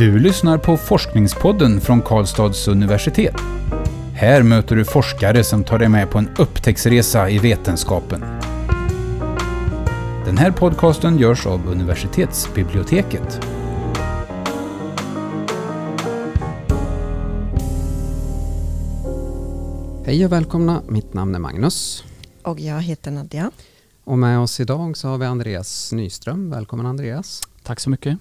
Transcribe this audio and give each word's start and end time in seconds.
Du 0.00 0.18
lyssnar 0.18 0.58
på 0.58 0.76
Forskningspodden 0.76 1.80
från 1.80 2.02
Karlstads 2.02 2.68
universitet. 2.68 3.34
Här 4.14 4.42
möter 4.42 4.76
du 4.76 4.84
forskare 4.84 5.44
som 5.44 5.64
tar 5.64 5.78
dig 5.78 5.88
med 5.88 6.10
på 6.10 6.18
en 6.18 6.28
upptäcktsresa 6.38 7.30
i 7.30 7.38
vetenskapen. 7.38 8.20
Den 10.24 10.38
här 10.38 10.50
podcasten 10.50 11.18
görs 11.18 11.46
av 11.46 11.68
universitetsbiblioteket. 11.68 13.40
Hej 20.06 20.24
och 20.24 20.32
välkomna, 20.32 20.82
mitt 20.88 21.14
namn 21.14 21.34
är 21.34 21.38
Magnus. 21.38 22.04
Och 22.42 22.60
jag 22.60 22.82
heter 22.82 23.10
Nadja. 23.10 23.50
Och 24.04 24.18
med 24.18 24.38
oss 24.38 24.60
idag 24.60 24.96
så 24.96 25.08
har 25.08 25.18
vi 25.18 25.26
Andreas 25.26 25.92
Nyström. 25.92 26.50
Välkommen 26.50 26.86
Andreas. 26.86 27.42
Tack 27.62 27.80
så 27.80 27.90
mycket. 27.90 28.18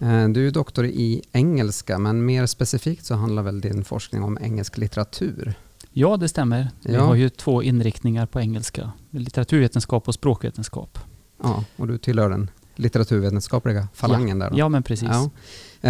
Eh, 0.00 0.28
du 0.28 0.46
är 0.46 0.50
doktor 0.50 0.86
i 0.86 1.22
engelska, 1.32 1.98
men 1.98 2.24
mer 2.24 2.46
specifikt 2.46 3.04
så 3.04 3.14
handlar 3.14 3.42
väl 3.42 3.60
din 3.60 3.84
forskning 3.84 4.22
om 4.22 4.38
engelsk 4.40 4.78
litteratur? 4.78 5.54
Ja, 5.92 6.16
det 6.16 6.28
stämmer. 6.28 6.68
Vi 6.82 6.94
Ja. 6.94 7.00
har 7.04 7.14
ju 7.14 7.28
två 7.28 7.62
inriktningar 7.62 8.26
på 8.26 8.40
engelska. 8.40 8.92
Litteraturvetenskap 9.10 10.08
och 10.08 10.14
språkvetenskap. 10.14 10.98
Ja, 11.42 11.64
och 11.76 11.86
du 11.88 11.98
tillhör 11.98 12.30
den 12.30 12.50
litteraturvetenskapliga 12.74 13.88
falangen 13.94 14.38
där 14.38 14.50
då? 14.50 14.58
Ja, 14.58 14.68
men 14.68 14.82
precis. 14.82 15.08
Ja. 15.10 15.30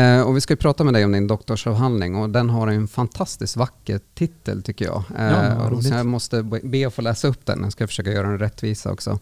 Eh, 0.00 0.22
och 0.22 0.36
vi 0.36 0.40
ska 0.40 0.56
prata 0.56 0.84
med 0.84 0.94
dig 0.94 1.04
om 1.04 1.12
din 1.12 1.26
doktorsavhandling 1.26 2.16
och 2.16 2.30
den 2.30 2.50
har 2.50 2.68
en 2.68 2.88
fantastiskt 2.88 3.56
vacker 3.56 4.00
titel 4.14 4.62
tycker 4.62 4.84
jag. 4.84 5.02
Eh, 5.18 5.24
Ja, 5.26 5.70
jag 5.96 6.06
måste 6.06 6.42
be 6.42 6.60
be 6.64 6.86
att 6.86 6.94
få 6.94 7.02
läsa 7.02 7.28
upp 7.28 7.46
den, 7.46 7.60
jag 7.62 7.72
ska 7.72 7.86
försöka 7.86 8.12
göra 8.12 8.28
den 8.28 8.38
rättvisa 8.38 8.92
också. 8.92 9.18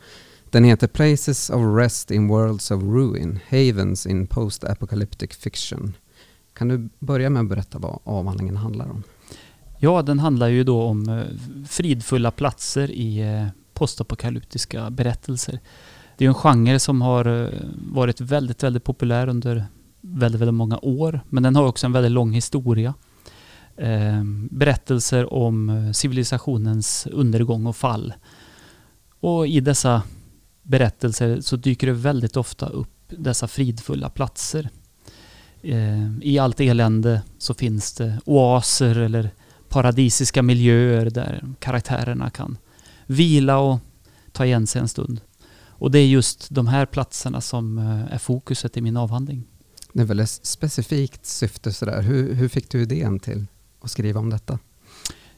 Den 0.51 0.65
heter 0.65 0.87
Places 0.87 1.51
of 1.51 1.77
Rest 1.77 2.11
in 2.11 2.29
Worlds 2.29 2.71
of 2.71 2.83
Ruin, 2.83 3.39
Havens 3.51 4.07
in 4.07 4.27
Post-Apocalyptic 4.27 5.37
Fiction. 5.37 5.95
Kan 6.55 6.69
du 6.69 6.89
börja 6.99 7.31
med 7.31 7.43
att 7.43 7.49
berätta 7.49 7.79
vad 7.79 7.99
avhandlingen 8.05 8.57
handlar 8.57 8.91
om? 8.91 9.03
Ja, 9.79 10.03
den 10.03 10.19
handlar 10.19 10.49
ju 10.49 10.65
då 10.65 10.83
om 10.83 11.09
eh, 11.09 11.25
fridfulla 11.69 12.31
platser 12.31 12.91
i 12.91 13.19
eh, 13.19 13.47
postapokalyptiska 13.75 14.91
berättelser. 14.91 15.61
Det 16.17 16.25
är 16.25 16.29
en 16.29 16.35
genre 16.35 16.79
som 16.79 17.03
har 17.03 17.25
eh, 17.25 17.49
varit 17.93 18.21
väldigt, 18.21 18.63
väldigt 18.63 18.85
populär 18.85 19.29
under 19.29 19.67
väldigt, 20.01 20.41
väldigt 20.41 20.55
många 20.55 20.79
år. 20.83 21.21
Men 21.29 21.43
den 21.43 21.57
har 21.57 21.67
också 21.67 21.87
en 21.87 21.93
väldigt 21.93 22.13
lång 22.13 22.33
historia. 22.33 22.95
Berättelser 24.51 25.33
om 25.35 25.91
civilisationens 25.95 27.07
undergång 27.13 27.67
och 27.67 27.77
fall. 27.77 28.15
Och 29.21 29.47
i 29.49 29.61
dessa 29.61 30.03
berättelser 30.69 31.41
så 31.41 31.57
dyker 31.57 31.87
det 31.87 31.93
väldigt 31.93 32.37
ofta 32.37 32.67
upp 32.67 32.89
dessa 33.09 33.49
fridfulla 33.49 34.11
platser. 34.11 34.69
Eh, 35.63 36.19
I 36.23 36.39
allt 36.39 36.61
elände 36.61 37.23
så 37.39 37.55
finns 37.55 37.93
det 37.93 38.21
oaser 38.25 38.99
eller 38.99 39.31
paradisiska 39.69 40.43
miljöer 40.43 41.11
där 41.11 41.45
karaktärerna 41.59 42.31
kan 42.31 42.59
vila 43.07 43.59
och 43.59 43.79
ta 44.33 44.45
igen 44.47 44.67
sig 44.67 44.81
en 44.81 44.89
stund. 44.89 45.21
Och 45.67 45.91
det 45.91 45.99
är 45.99 46.07
just 46.07 46.51
de 46.51 46.67
här 46.67 46.87
platserna 46.87 47.41
som 47.41 47.79
eh, 47.79 48.15
är 48.15 48.19
fokuset 48.19 48.77
i 48.77 48.81
min 48.81 48.97
avhandling. 48.97 49.45
Det 49.93 50.03
är 50.03 50.07
väl 50.07 50.21
ett 50.21 50.31
specifikt 50.31 51.27
syfte 51.27 51.73
sådär. 51.73 52.03
Hur, 52.03 52.35
hur 52.35 52.49
fick 52.49 52.71
du 52.71 52.83
idén 52.83 53.21
till 53.21 53.47
att 53.81 53.91
skriva 53.91 54.21
om 54.21 54.31
detta? 54.31 54.59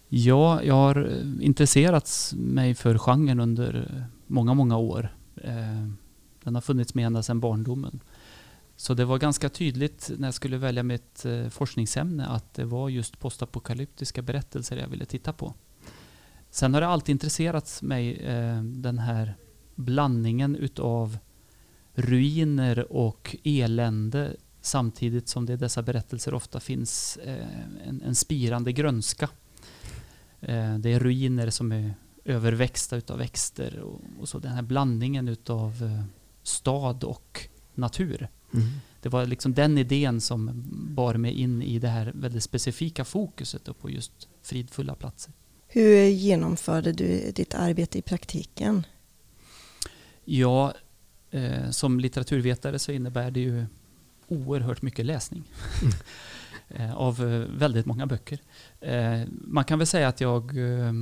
Ja, 0.09 0.63
jag 0.63 0.75
har 0.75 1.23
intresserat 1.41 2.33
mig 2.37 2.75
för 2.75 2.99
genren 2.99 3.41
under 3.41 4.05
många, 4.27 4.55
många 4.55 4.77
år. 4.77 5.15
Eh, 5.37 5.87
Den 6.45 6.55
har 6.55 6.61
funnits 6.61 6.95
med 6.95 7.07
ända 7.07 7.23
sedan 7.23 7.41
barndomen. 7.41 8.01
Så 8.77 8.95
det 8.95 9.05
var 9.05 9.19
ganska 9.19 9.49
tydligt 9.49 10.11
när 10.19 10.29
jag 10.29 10.35
skulle 10.35 10.59
välja 10.59 10.83
mitt 10.83 11.25
eh, 11.25 11.49
forskningsämne 11.49 12.27
att 12.27 12.55
det 12.55 12.65
var 12.65 12.89
just 12.89 13.19
postapokalyptiska 13.19 14.23
berättelser 14.23 14.77
jag 14.77 14.89
ville 14.89 15.05
titta 15.05 15.33
på. 15.33 15.55
Sen 16.51 16.75
har 16.75 16.81
det 16.81 16.87
alltid 16.87 17.13
intresserat 17.13 17.83
mig 17.83 18.17
eh, 18.17 18.63
den 18.63 18.99
här 18.99 19.35
blandningen 19.75 20.57
utav 20.57 21.19
ruiner 21.95 22.93
och 22.93 23.37
elände 23.45 24.37
samtidigt 24.61 25.29
som 25.29 25.47
det 25.47 25.53
i 25.53 25.57
dessa 25.57 25.83
berättelser 25.83 26.35
ofta 26.35 26.61
finns 26.61 27.17
eh, 27.17 27.47
en, 27.87 28.03
en 28.03 28.15
spirande 28.15 28.73
grönska. 28.73 29.29
Eh, 30.41 30.79
det 30.79 30.93
är 30.93 31.01
ruiner 31.01 31.51
som 31.51 31.73
är 31.73 31.95
överväxta 32.25 32.97
utav 32.97 33.19
växter 33.19 33.79
och, 33.79 34.01
och 34.21 34.29
så 34.29 34.39
den 34.39 34.53
här 34.53 34.63
blandningen 34.63 35.29
utav 35.29 35.83
eh, 35.83 36.05
stad 36.43 37.05
och 37.05 37.49
natur. 37.75 38.29
Det 39.01 39.09
var 39.09 39.27
liksom 39.27 39.55
den 39.55 39.79
idén 39.79 40.21
som 40.21 40.65
bar 40.95 41.15
mig 41.15 41.33
in 41.33 41.63
i 41.63 41.79
det 41.79 41.89
här 41.89 42.13
väldigt 42.15 42.43
specifika 42.43 43.05
fokuset 43.05 43.79
på 43.81 43.91
just 43.91 44.29
fridfulla 44.43 44.95
platser. 44.95 45.33
Hur 45.67 46.05
genomförde 46.05 46.93
du 46.93 47.31
ditt 47.31 47.55
arbete 47.55 47.99
i 47.99 48.03
praktiken? 48.03 48.87
Ja, 50.25 50.75
eh, 51.31 51.71
som 51.71 52.01
litteraturvetare 52.01 52.79
så 52.79 52.93
innebär 52.93 53.31
det 53.31 53.41
ju 53.41 53.67
oerhört 54.29 54.83
mycket 54.83 55.07
läsning. 55.07 55.45
eh, 56.69 56.97
av 56.97 57.21
eh, 57.21 57.41
väldigt 57.59 57.87
många 57.87 58.07
böcker. 58.07 58.39
Eh, 58.81 59.21
man 59.29 59.65
kan 59.65 59.79
väl 59.79 59.87
säga 59.87 60.09
att 60.09 60.21
jag 60.21 60.57
eh, 60.59 60.93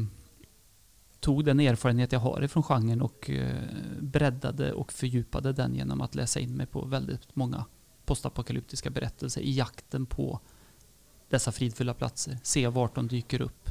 tog 1.21 1.45
den 1.45 1.61
erfarenhet 1.61 2.13
jag 2.13 2.21
har 2.21 2.43
ifrån 2.43 2.63
genren 2.63 3.03
och 3.03 3.31
eh, 3.31 3.63
breddade 4.01 4.73
och 4.73 4.93
fördjupade 4.93 5.53
den 5.53 5.75
genom 5.75 6.01
att 6.01 6.15
läsa 6.15 6.41
in 6.41 6.57
mig 6.57 6.67
på 6.67 6.85
väldigt 6.85 7.37
många 7.37 7.65
postapokalyptiska 8.05 8.91
berättelser 8.91 9.41
i 9.41 9.53
jakten 9.53 10.07
på 10.07 10.41
dessa 11.29 11.53
fridfulla 11.53 11.95
platser. 11.95 12.39
Se 12.43 12.67
vart 12.67 12.95
de 12.95 13.09
dyker 13.09 13.41
upp. 13.41 13.71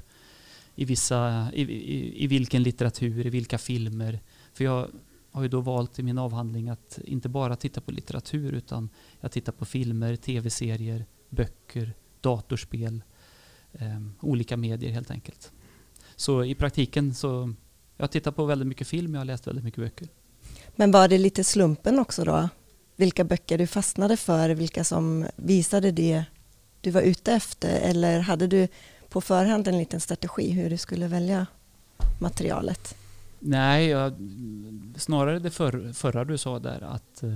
I, 0.76 0.86
vissa, 0.86 1.52
i, 1.54 1.62
i, 1.62 2.24
I 2.24 2.28
vilken 2.28 2.64
litteratur, 2.64 3.26
i 3.26 3.30
vilka 3.30 3.58
filmer. 3.58 4.20
För 4.54 4.64
jag 4.64 4.90
har 5.32 5.44
ju 5.44 5.50
då 5.50 5.62
valt 5.62 6.00
i 6.00 6.04
min 6.04 6.18
avhandling 6.18 6.70
att 6.70 7.00
inte 7.04 7.30
bara 7.30 7.56
titta 7.56 7.82
på 7.82 7.92
litteratur 7.92 8.54
utan 8.54 8.90
jag 9.20 9.32
tittar 9.32 9.52
på 9.52 9.66
filmer, 9.66 10.16
tv-serier, 10.16 11.06
böcker, 11.30 11.94
datorspel, 12.22 13.04
eh, 13.72 14.02
olika 14.20 14.58
medier 14.58 14.92
helt 14.92 15.12
enkelt. 15.12 15.52
Så 16.18 16.44
i 16.44 16.56
praktiken 16.56 17.14
så 17.14 17.54
jag 17.98 18.12
tittar 18.12 18.32
på 18.32 18.46
väldigt 18.46 18.68
mycket 18.68 18.88
film, 18.88 19.14
jag 19.14 19.20
har 19.22 19.26
läst 19.26 19.48
väldigt 19.48 19.64
mycket 19.64 19.84
böcker. 19.84 20.08
Men 20.76 20.92
var 20.92 21.08
det 21.08 21.18
lite 21.18 21.44
slumpen 21.44 22.00
också 22.00 22.24
då? 22.24 22.50
Vilka 22.96 23.24
böcker 23.24 23.58
du 23.58 23.68
fastnade 23.68 24.18
för, 24.18 24.50
vilka 24.50 24.84
som 24.84 25.26
visade 25.36 25.92
det 25.92 26.24
du 26.82 26.92
var 26.92 27.02
ute 27.02 27.34
efter? 27.34 27.80
Eller 27.80 28.20
hade 28.20 28.48
du 28.48 28.68
på 29.10 29.22
förhand 29.22 29.68
en 29.68 29.78
liten 29.78 30.00
strategi 30.00 30.50
hur 30.52 30.70
du 30.70 30.78
skulle 30.78 31.08
välja 31.08 31.48
materialet? 32.20 32.96
Nej, 33.40 33.88
jag, 33.88 34.14
snarare 34.96 35.40
det 35.40 35.52
för, 35.52 35.94
förra 35.94 36.26
du 36.26 36.38
sa 36.38 36.60
där 36.60 36.82
att 36.82 37.24
eh, 37.24 37.30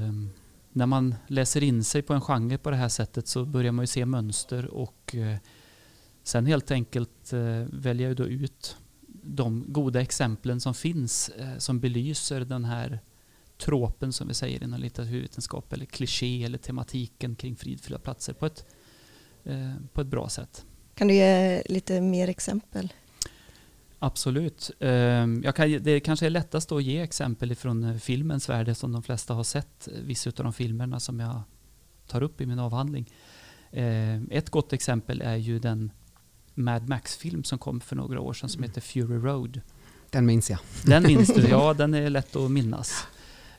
när 0.72 0.86
man 0.86 1.16
läser 1.28 1.64
in 1.64 1.84
sig 1.84 2.02
på 2.02 2.14
en 2.14 2.22
genre 2.22 2.58
på 2.58 2.70
det 2.70 2.75
här 2.75 2.90
sättet 2.90 3.28
så 3.28 3.46
börjar 3.46 3.72
man 3.72 3.84
ju 3.84 3.88
se 3.88 4.06
mönster 4.06 4.66
och 4.74 5.16
eh, 5.16 5.38
sen 6.24 6.46
helt 6.46 6.72
enkelt 6.72 7.34
eh, 7.34 7.64
väljer 7.72 8.08
jag 8.08 8.18
då 8.18 8.26
ut 8.28 8.78
de 9.24 9.66
goda 9.68 10.02
exemplen 10.02 10.62
som 10.62 10.74
finns 10.74 11.30
eh, 11.30 11.58
som 11.58 11.80
belyser 11.80 12.42
den 12.42 12.66
här 12.66 13.00
tropen 13.58 14.14
som 14.14 14.28
vi 14.28 14.34
säger 14.34 14.64
inom 14.64 14.80
litteraturvetenskap 14.80 15.74
eller 15.74 15.86
kliché 15.86 16.44
eller 16.44 16.58
tematiken 16.58 17.36
kring 17.36 17.56
fridfulla 17.56 18.00
platser 18.00 18.34
på 18.34 18.46
ett, 18.46 18.66
eh, 19.44 19.74
på 19.94 20.02
ett 20.02 20.08
bra 20.08 20.30
sätt. 20.30 20.66
Kan 20.96 21.08
du 21.08 21.14
ge 21.14 21.62
lite 21.66 22.02
mer 22.02 22.28
exempel? 22.28 22.94
Absolut. 24.00 24.72
Ehm, 24.80 25.42
Jag 25.46 25.56
kan, 25.56 25.84
det 25.84 26.00
kanske 26.00 26.26
är 26.26 26.30
lättast 26.30 26.72
att 26.72 26.84
ge 26.84 27.02
exempel 27.02 27.56
från 27.56 28.00
filmens 28.00 28.50
värld 28.50 28.78
som 28.78 28.92
de 28.92 29.03
flesta 29.03 29.34
har 29.34 29.44
sett 29.44 29.88
vissa 30.03 30.30
av 30.30 30.34
de 30.44 30.53
filmerna 30.53 31.00
som 31.00 31.20
jag 31.20 31.41
tar 32.08 32.24
upp 32.24 32.41
i 32.41 32.46
min 32.46 32.59
avhandling. 32.59 33.09
Ehm, 33.72 34.28
Ett 34.32 34.50
gott 34.50 34.74
exempel 34.74 35.22
är 35.22 35.35
ju 35.35 35.59
den 35.59 35.91
Mad 36.53 36.90
Max-film 36.90 37.44
som 37.44 37.59
kom 37.59 37.82
för 37.82 37.96
några 37.96 38.20
år 38.22 38.34
sedan 38.34 38.50
som 38.50 38.64
heter 38.64 38.82
Fury 38.82 39.18
Road. 39.18 39.62
Den 40.09 40.26
minns 40.26 40.50
jag. 40.50 40.59
Den 40.86 41.03
minns 41.03 41.34
du? 41.34 41.48
Ja, 41.48 41.74
den 41.78 41.94
är 41.94 42.09
lätt 42.09 42.36
att 42.36 42.52
minnas. 42.52 43.08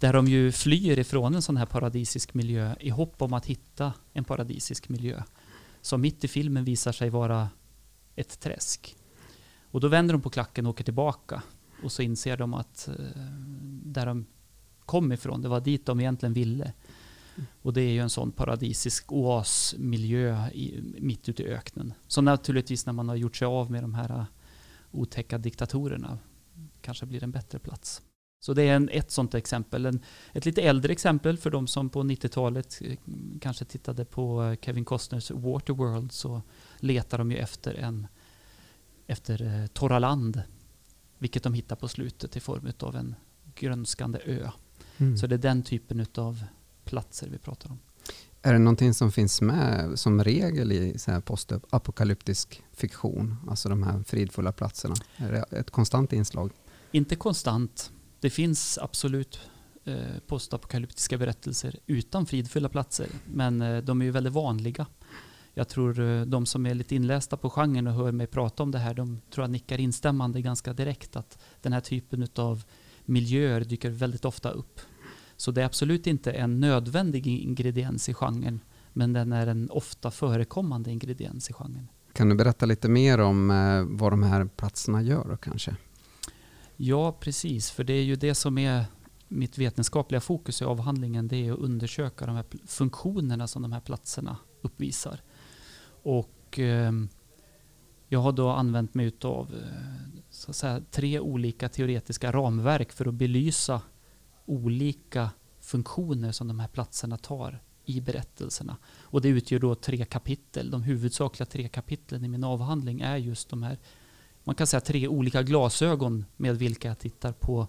Där 0.01 0.13
de 0.13 0.27
ju 0.27 0.53
flyr 0.53 0.99
ifrån 0.99 1.35
en 1.35 1.43
sån 1.43 1.57
här 1.57 1.67
paradisisk 1.67 2.35
miljö 2.35 2.75
i 2.81 2.91
hopp 2.91 3.23
om 3.23 3.33
att 3.33 3.47
hitta 3.47 3.93
en 4.13 4.25
paradisisk 4.25 4.89
miljö. 4.89 5.23
Som 5.81 6.01
mitt 6.01 6.25
i 6.25 6.29
filmen 6.29 6.65
visar 6.65 6.93
sig 6.93 7.11
vara 7.11 7.49
ett 8.17 8.41
träsk. 8.41 8.97
Och 9.71 9.81
då 9.81 9.89
vänder 9.89 10.15
de 10.15 10.21
på 10.21 10.31
klacken 10.31 10.67
och 10.67 10.71
åker 10.71 10.85
tillbaka. 10.85 11.43
Och 11.83 11.93
så 11.93 12.03
inser 12.03 12.37
de 12.37 12.55
att 12.55 12.89
eh, 12.89 12.95
där 13.85 14.07
de 14.07 14.27
kom 14.85 15.13
ifrån, 15.13 15.43
det 15.43 15.49
var 15.49 15.61
dit 15.61 15.87
de 15.87 16.01
egentligen 16.01 16.33
ville. 16.33 16.73
Och 17.63 17.73
det 17.73 17.81
är 17.83 17.91
ju 17.91 18.01
en 18.01 18.11
sån 18.11 18.33
paradisisk 18.33 19.13
oasmiljö 19.13 20.51
i, 20.51 20.81
mitt 20.99 21.29
ute 21.29 21.43
i 21.43 21.47
öknen. 21.47 21.95
Så 22.07 22.21
naturligtvis 22.21 22.87
när 22.87 22.93
man 22.93 23.09
har 23.09 23.17
gjort 23.17 23.37
sig 23.37 23.47
av 23.47 23.71
med 23.71 23.85
de 23.85 23.95
här 23.95 24.11
eh, 24.11 24.25
otäcka 24.91 25.39
diktatorerna 25.39 26.19
kanske 26.81 27.07
blir 27.07 27.25
en 27.25 27.31
bättre 27.31 27.59
plats. 27.59 28.03
Så 28.41 28.55
det 28.55 28.63
är 28.63 28.77
en, 28.77 28.89
ett 28.89 29.11
sånt 29.11 29.35
exempel. 29.35 29.87
En, 29.87 30.01
ett 30.33 30.45
lite 30.45 30.63
äldre 30.63 30.93
exempel 30.93 31.39
för 31.39 31.51
de 31.51 31.67
som 31.67 31.91
på 31.91 32.03
90-talet 32.03 32.79
eh, 32.85 32.97
kanske 33.41 33.65
tittade 33.65 34.05
på 34.05 34.43
eh, 34.43 34.57
Kevin 34.63 34.85
Costners 34.85 35.31
Waterworld 35.31 36.13
så 36.13 36.43
letar 36.77 37.19
de 37.19 37.31
ju 37.31 37.37
efter 37.37 37.75
en 37.75 38.07
efter 39.07 39.63
eh, 39.63 39.67
torra 39.67 39.99
land. 39.99 40.43
Vilket 41.19 41.43
de 41.43 41.55
hittar 41.55 41.77
på 41.77 41.89
slutet 41.89 42.37
i 42.37 42.41
form 42.41 42.73
av 42.79 42.97
en 42.97 43.15
grönskande 43.55 44.19
ö. 44.25 44.51
Mm. 44.97 45.17
Så 45.17 45.27
det 45.27 45.35
är 45.35 45.39
den 45.39 45.63
typen 45.63 46.07
av 46.15 46.45
platser 46.85 47.29
vi 47.29 47.39
pratar 47.39 47.71
om. 47.71 47.79
Är 48.43 48.53
det 48.53 48.59
någonting 48.59 48.95
som 48.95 49.13
finns 49.13 49.41
med 49.41 49.99
som 49.99 50.25
regel 50.25 50.73
i 50.73 50.97
postapokalyptisk 51.25 52.63
fiktion? 52.73 53.37
Alltså 53.49 53.69
de 53.69 53.83
här 53.83 54.03
fridfulla 54.03 54.53
platserna. 54.53 54.95
Är 55.17 55.33
det 55.33 55.59
ett 55.59 55.71
konstant 55.71 56.13
inslag? 56.13 56.51
Inte 56.91 57.17
konstant. 57.17 57.93
Det 58.21 58.31
finns 58.31 58.79
absolut 58.79 59.41
eh, 59.85 59.97
postapokalyptiska 60.27 61.19
berättelser 61.19 61.79
utan 61.87 62.27
fridfulla 62.27 62.69
platser. 62.69 63.07
Men 63.27 63.63
eh, 63.63 63.83
de 63.83 64.01
är 64.01 64.05
ju 64.05 64.11
väldigt 64.11 64.33
vanliga. 64.33 64.87
Jag 65.55 65.69
tror 65.69 66.01
eh, 66.01 66.23
de 66.23 66.47
som 66.47 66.67
är 66.67 66.75
lite 66.75 66.95
inlästa 66.95 67.37
på 67.37 67.51
genren 67.51 67.87
och 67.87 67.93
hör 67.93 68.13
mig 68.13 68.27
prata 68.27 68.63
om 68.63 68.71
det 68.71 68.79
här, 68.79 68.95
de 68.95 69.21
tror 69.31 69.45
jag 69.45 69.51
nickar 69.51 69.81
instämmande 69.81 70.41
ganska 70.41 70.73
direkt 70.73 71.17
att 71.17 71.39
den 71.61 71.73
här 71.73 71.81
typen 71.81 72.29
av 72.37 72.65
miljöer 73.05 73.61
dyker 73.61 73.91
väldigt 73.91 74.25
ofta 74.25 74.51
upp. 74.51 74.81
Så 75.37 75.51
det 75.51 75.61
är 75.61 75.67
absolut 75.67 76.07
inte 76.07 76.33
en 76.33 76.61
nödvändig 76.61 77.27
ingrediens 77.27 78.09
i 78.09 78.15
genren, 78.15 78.61
men 78.93 79.13
den 79.13 79.33
är 79.33 79.47
en 79.47 79.71
ofta 79.71 80.11
förekommande 80.11 80.91
ingrediens 80.91 81.51
i 81.51 81.53
genren. 81.53 81.89
Kan 82.13 82.29
du 82.29 82.35
berätta 82.35 82.67
lite 82.67 82.89
mer 82.89 83.21
om 83.21 83.51
eh, 83.51 83.99
vad 83.99 84.13
de 84.13 84.23
här 84.23 84.45
platserna 84.45 85.03
gör 85.03 85.29
då 85.29 85.37
kanske? 85.37 85.77
Ja, 86.77 87.13
precis, 87.13 87.71
för 87.71 87.85
det 87.85 87.93
är 87.93 88.03
ju 88.03 88.17
det 88.17 88.35
som 88.35 88.59
är 88.59 88.85
mitt 89.29 89.59
vetenskapliga 89.59 90.21
fokus 90.21 90.63
i 90.63 90.65
avhandlingen, 90.65 91.29
det 91.29 91.37
är 91.37 91.53
att 91.53 91.59
undersöka 91.59 92.27
de 92.27 92.37
här 92.37 92.45
funktionerna 92.67 93.47
som 93.47 93.63
de 93.63 93.73
här 93.73 93.81
platserna 93.81 94.37
uppvisar. 94.63 95.21
Och 96.03 96.59
eh, 96.59 96.93
jag 98.09 98.21
har 98.21 98.33
då 98.33 98.51
använt 98.51 98.95
mig 98.95 99.13
av 99.23 99.55
eh, 100.63 100.77
tre 100.91 101.21
olika 101.21 101.69
teoretiska 101.69 102.33
ramverk 102.33 102.93
för 102.93 103.09
att 103.09 103.15
belysa 103.15 103.83
olika 104.47 105.31
funktioner 105.61 106.33
som 106.33 106.49
de 106.49 106.61
här 106.61 106.69
platserna 106.69 107.17
tar 107.17 107.63
i 107.85 108.01
berättelserna. 108.01 108.77
Och 109.01 109.21
det 109.21 109.29
utgör 109.29 109.59
då 109.59 109.75
tre 109.75 110.05
kapitel. 110.05 110.71
De 110.71 110.83
huvudsakliga 110.83 111.47
tre 111.47 111.69
kapitlen 111.69 112.25
i 112.25 112.29
min 112.29 112.45
avhandling 112.45 113.01
är 113.01 113.17
just 113.17 113.49
de 113.49 113.63
här, 113.63 113.79
man 114.45 114.55
kan 114.55 114.67
säga 114.67 114.81
tre 114.81 115.09
olika 115.09 115.43
glasögon 115.43 116.25
med 116.37 116.59
vilka 116.59 116.89
jag 116.89 116.99
tittar 116.99 117.33
på 117.33 117.67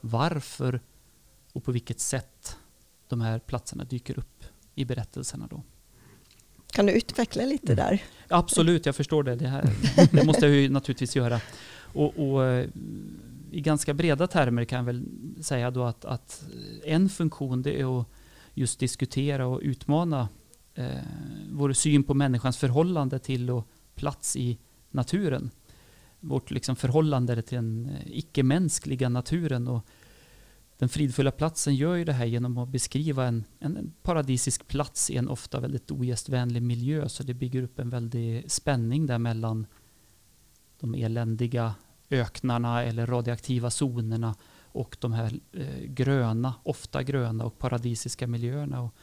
varför 0.00 0.80
och 1.52 1.64
på 1.64 1.72
vilket 1.72 2.00
sätt 2.00 2.56
de 3.08 3.20
här 3.20 3.38
platserna 3.38 3.84
dyker 3.84 4.18
upp 4.18 4.44
i 4.74 4.84
berättelserna. 4.84 5.46
Då. 5.50 5.62
Kan 6.72 6.86
du 6.86 6.92
utveckla 6.92 7.42
lite 7.42 7.74
där? 7.74 8.02
Absolut, 8.28 8.86
jag 8.86 8.96
förstår 8.96 9.22
det. 9.22 9.36
Det, 9.36 9.48
här, 9.48 9.70
det 10.12 10.24
måste 10.24 10.46
jag 10.46 10.54
ju 10.54 10.68
naturligtvis 10.68 11.16
göra. 11.16 11.40
Och, 11.92 12.18
och, 12.18 12.44
eh, 12.44 12.68
i 13.52 13.60
ganska 13.60 13.94
breda 13.94 14.26
termer 14.26 14.64
kan 14.64 14.76
jag 14.76 14.84
väl 14.84 15.04
säga 15.42 15.70
då 15.70 15.84
att, 15.84 16.04
att 16.04 16.44
en 16.84 17.08
funktion 17.08 17.62
det 17.62 17.80
är 17.80 18.00
att 18.00 18.06
just 18.54 18.80
diskutera 18.80 19.46
och 19.46 19.60
utmana 19.62 20.28
eh, 20.74 21.02
vår 21.52 21.72
syn 21.72 22.02
på 22.02 22.14
människans 22.14 22.56
förhållande 22.56 23.18
till 23.18 23.50
och 23.50 23.68
plats 23.94 24.36
i 24.36 24.58
naturen. 24.90 25.50
Vårt 26.20 26.50
liksom 26.50 26.76
förhållande 26.76 27.42
till 27.42 27.56
den 27.56 27.90
eh, 27.90 28.18
icke-mänskliga 28.18 29.08
naturen 29.08 29.68
och 29.68 29.86
den 30.78 30.88
fridfulla 30.88 31.30
platsen 31.30 31.74
gör 31.74 31.94
ju 31.94 32.04
det 32.04 32.12
här 32.12 32.24
genom 32.24 32.58
att 32.58 32.68
beskriva 32.68 33.26
en, 33.26 33.44
en 33.58 33.92
paradisisk 34.02 34.68
plats 34.68 35.10
i 35.10 35.16
en 35.16 35.28
ofta 35.28 35.60
väldigt 35.60 35.90
ogästvänlig 35.90 36.62
miljö. 36.62 37.08
Så 37.08 37.22
det 37.22 37.34
bygger 37.34 37.62
upp 37.62 37.78
en 37.78 37.90
väldig 37.90 38.50
spänning 38.50 39.06
där 39.06 39.18
mellan 39.18 39.66
de 40.80 40.94
eländiga 40.94 41.74
öknarna 42.10 42.82
eller 42.82 43.06
radioaktiva 43.06 43.70
zonerna 43.80 44.34
och 44.72 44.96
de 45.00 45.12
här 45.12 45.40
eh, 45.52 45.84
gröna, 45.84 46.54
ofta 46.62 47.02
gröna 47.02 47.44
och 47.44 47.58
paradisiska 47.58 48.26
miljöerna. 48.26 48.80
Och 48.82 48.94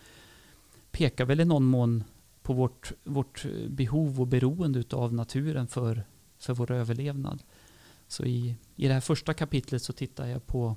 pekar 0.92 1.25
väl 1.25 1.39
i 1.39 1.45
någon 1.45 1.65
mån 1.65 2.04
på 2.42 2.54
vårt, 2.54 2.92
vårt 3.04 3.45
behov 3.69 4.21
och 4.21 4.27
beroende 4.27 4.83
av 4.92 5.13
naturen 5.13 5.68
för, 5.68 6.04
för 6.38 6.54
vår 6.54 6.71
överlevnad. 6.71 7.44
Så 8.07 8.25
i, 8.25 8.56
i 8.75 8.88
det 8.88 8.94
här 8.94 9.01
första 9.01 9.33
kapitlet 9.33 9.81
så 9.81 9.94
tittar 9.94 10.27
jag 10.27 10.48
på 10.48 10.75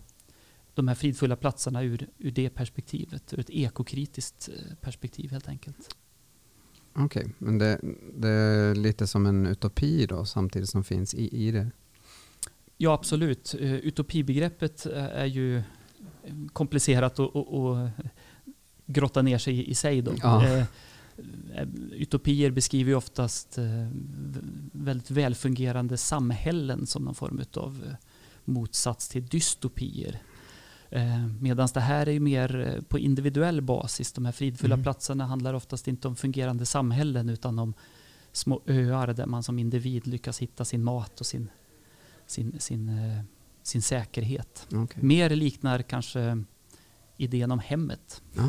de 0.74 0.88
här 0.88 0.94
fridfulla 0.94 1.36
platserna 1.36 1.82
ur, 1.82 2.08
ur 2.18 2.30
det 2.30 2.50
perspektivet, 2.50 3.32
ur 3.32 3.40
ett 3.40 3.50
ekokritiskt 3.50 4.48
eh, 4.48 4.74
perspektiv 4.80 5.30
helt 5.30 5.48
enkelt. 5.48 5.96
Okej, 6.92 7.04
okay, 7.04 7.32
men 7.38 7.58
det, 7.58 7.80
det, 8.16 8.28
är 8.28 8.74
lite 8.74 9.06
som 9.06 9.26
en 9.26 9.46
utopi 9.46 10.06
då 10.06 10.24
samtidigt 10.24 10.68
som 10.68 10.84
finns 10.84 11.14
i, 11.14 11.46
i 11.46 11.50
det? 11.50 11.70
Ja, 12.82 12.92
absolut. 12.92 13.54
Uh, 13.60 13.74
utopibegreppet 13.74 14.86
eh, 14.86 15.04
är 15.04 15.26
ju 15.26 15.62
komplicerat 16.52 17.18
och, 17.18 17.36
och, 17.36 17.54
och 17.54 17.88
grotta 18.86 19.22
ner 19.22 19.38
sig 19.38 19.70
i, 19.70 19.74
sig. 19.74 20.02
Då. 20.02 20.12
Ja. 20.22 20.66
Utopier 21.92 22.50
beskriver 22.50 22.90
ju 22.90 22.96
oftast 22.96 23.58
väldigt 24.72 25.10
välfungerande 25.10 25.96
samhällen 25.96 26.86
som 26.86 27.04
någon 27.04 27.14
form 27.14 27.40
av 27.54 27.94
motsats 28.44 29.08
till 29.08 29.26
dystopier. 29.26 30.22
Eh, 30.90 31.26
Medan 31.40 31.68
det 31.74 31.80
här 31.80 32.08
är 32.08 32.20
mer 32.20 32.60
eh, 32.60 32.82
på 32.82 32.98
individuell 32.98 33.62
basis. 33.62 34.12
De 34.12 34.24
här 34.24 34.32
fridfulla 34.32 34.74
mm. 34.74 34.84
platserna 34.84 35.26
handlar 35.26 35.54
oftast 35.54 35.88
inte 35.88 36.08
om 36.08 36.16
fungerande 36.16 36.66
samhällen 36.66 37.28
utan 37.28 37.58
om 37.58 37.74
små 38.32 38.62
öar 38.66 39.12
där 39.12 39.26
man 39.26 39.42
som 39.42 39.58
individ 39.58 40.06
lyckas 40.06 40.38
hitta 40.38 40.64
sin 40.64 40.84
mat 40.84 41.20
och 41.20 41.26
sin, 41.26 41.50
sin, 42.30 42.60
sin, 42.60 42.88
eh, 42.88 43.22
sin 43.62 43.82
säkerhet. 43.82 44.66
Okay. 44.70 45.02
Mer 45.02 45.30
liknar 45.30 45.82
kanske 45.82 46.44
idén 47.16 47.50
om 47.50 47.58
hemmet. 47.58 48.22
Ah. 48.36 48.48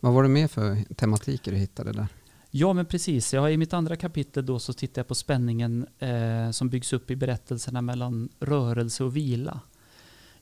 Vad 0.00 0.14
var 0.14 0.22
det 0.22 0.28
mer 0.28 0.48
för 0.48 0.94
tematiker 0.94 1.52
du 1.52 1.58
hittade 1.58 1.92
där? 1.92 2.06
Ja, 2.50 2.72
men 2.72 2.86
precis. 2.86 3.34
Ja, 3.34 3.50
I 3.50 3.56
mitt 3.56 3.72
andra 3.72 3.96
kapitel 3.96 4.46
då 4.46 4.58
så 4.58 4.72
tittar 4.72 5.00
jag 5.00 5.08
på 5.08 5.14
spänningen 5.14 5.86
eh, 5.98 6.50
som 6.50 6.68
byggs 6.68 6.92
upp 6.92 7.10
i 7.10 7.16
berättelserna 7.16 7.82
mellan 7.82 8.28
rörelse 8.40 9.04
och 9.04 9.16
vila. 9.16 9.60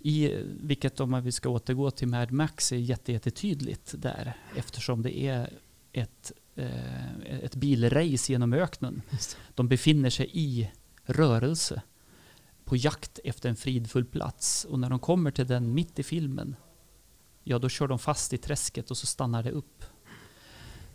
I, 0.00 0.42
vilket 0.44 1.00
om 1.00 1.22
vi 1.22 1.32
ska 1.32 1.48
återgå 1.48 1.90
till 1.90 2.08
Mad 2.08 2.32
Max 2.32 2.72
är 2.72 2.76
jättetydligt 2.76 3.94
där 3.98 4.36
eftersom 4.56 5.02
det 5.02 5.18
är 5.18 5.50
ett, 5.92 6.32
eh, 6.56 7.38
ett 7.42 7.54
bilrace 7.54 8.32
genom 8.32 8.52
öknen. 8.52 9.02
De 9.54 9.68
befinner 9.68 10.10
sig 10.10 10.30
i 10.32 10.70
rörelse 11.04 11.82
på 12.70 12.76
jakt 12.76 13.18
efter 13.24 13.48
en 13.48 13.56
fridfull 13.56 14.04
plats 14.04 14.64
och 14.64 14.78
när 14.78 14.90
de 14.90 14.98
kommer 14.98 15.30
till 15.30 15.46
den 15.46 15.74
mitt 15.74 15.98
i 15.98 16.02
filmen 16.02 16.56
ja 17.44 17.58
då 17.58 17.68
kör 17.68 17.88
de 17.88 17.98
fast 17.98 18.32
i 18.32 18.38
träsket 18.38 18.90
och 18.90 18.96
så 18.96 19.06
stannar 19.06 19.42
det 19.42 19.50
upp. 19.50 19.84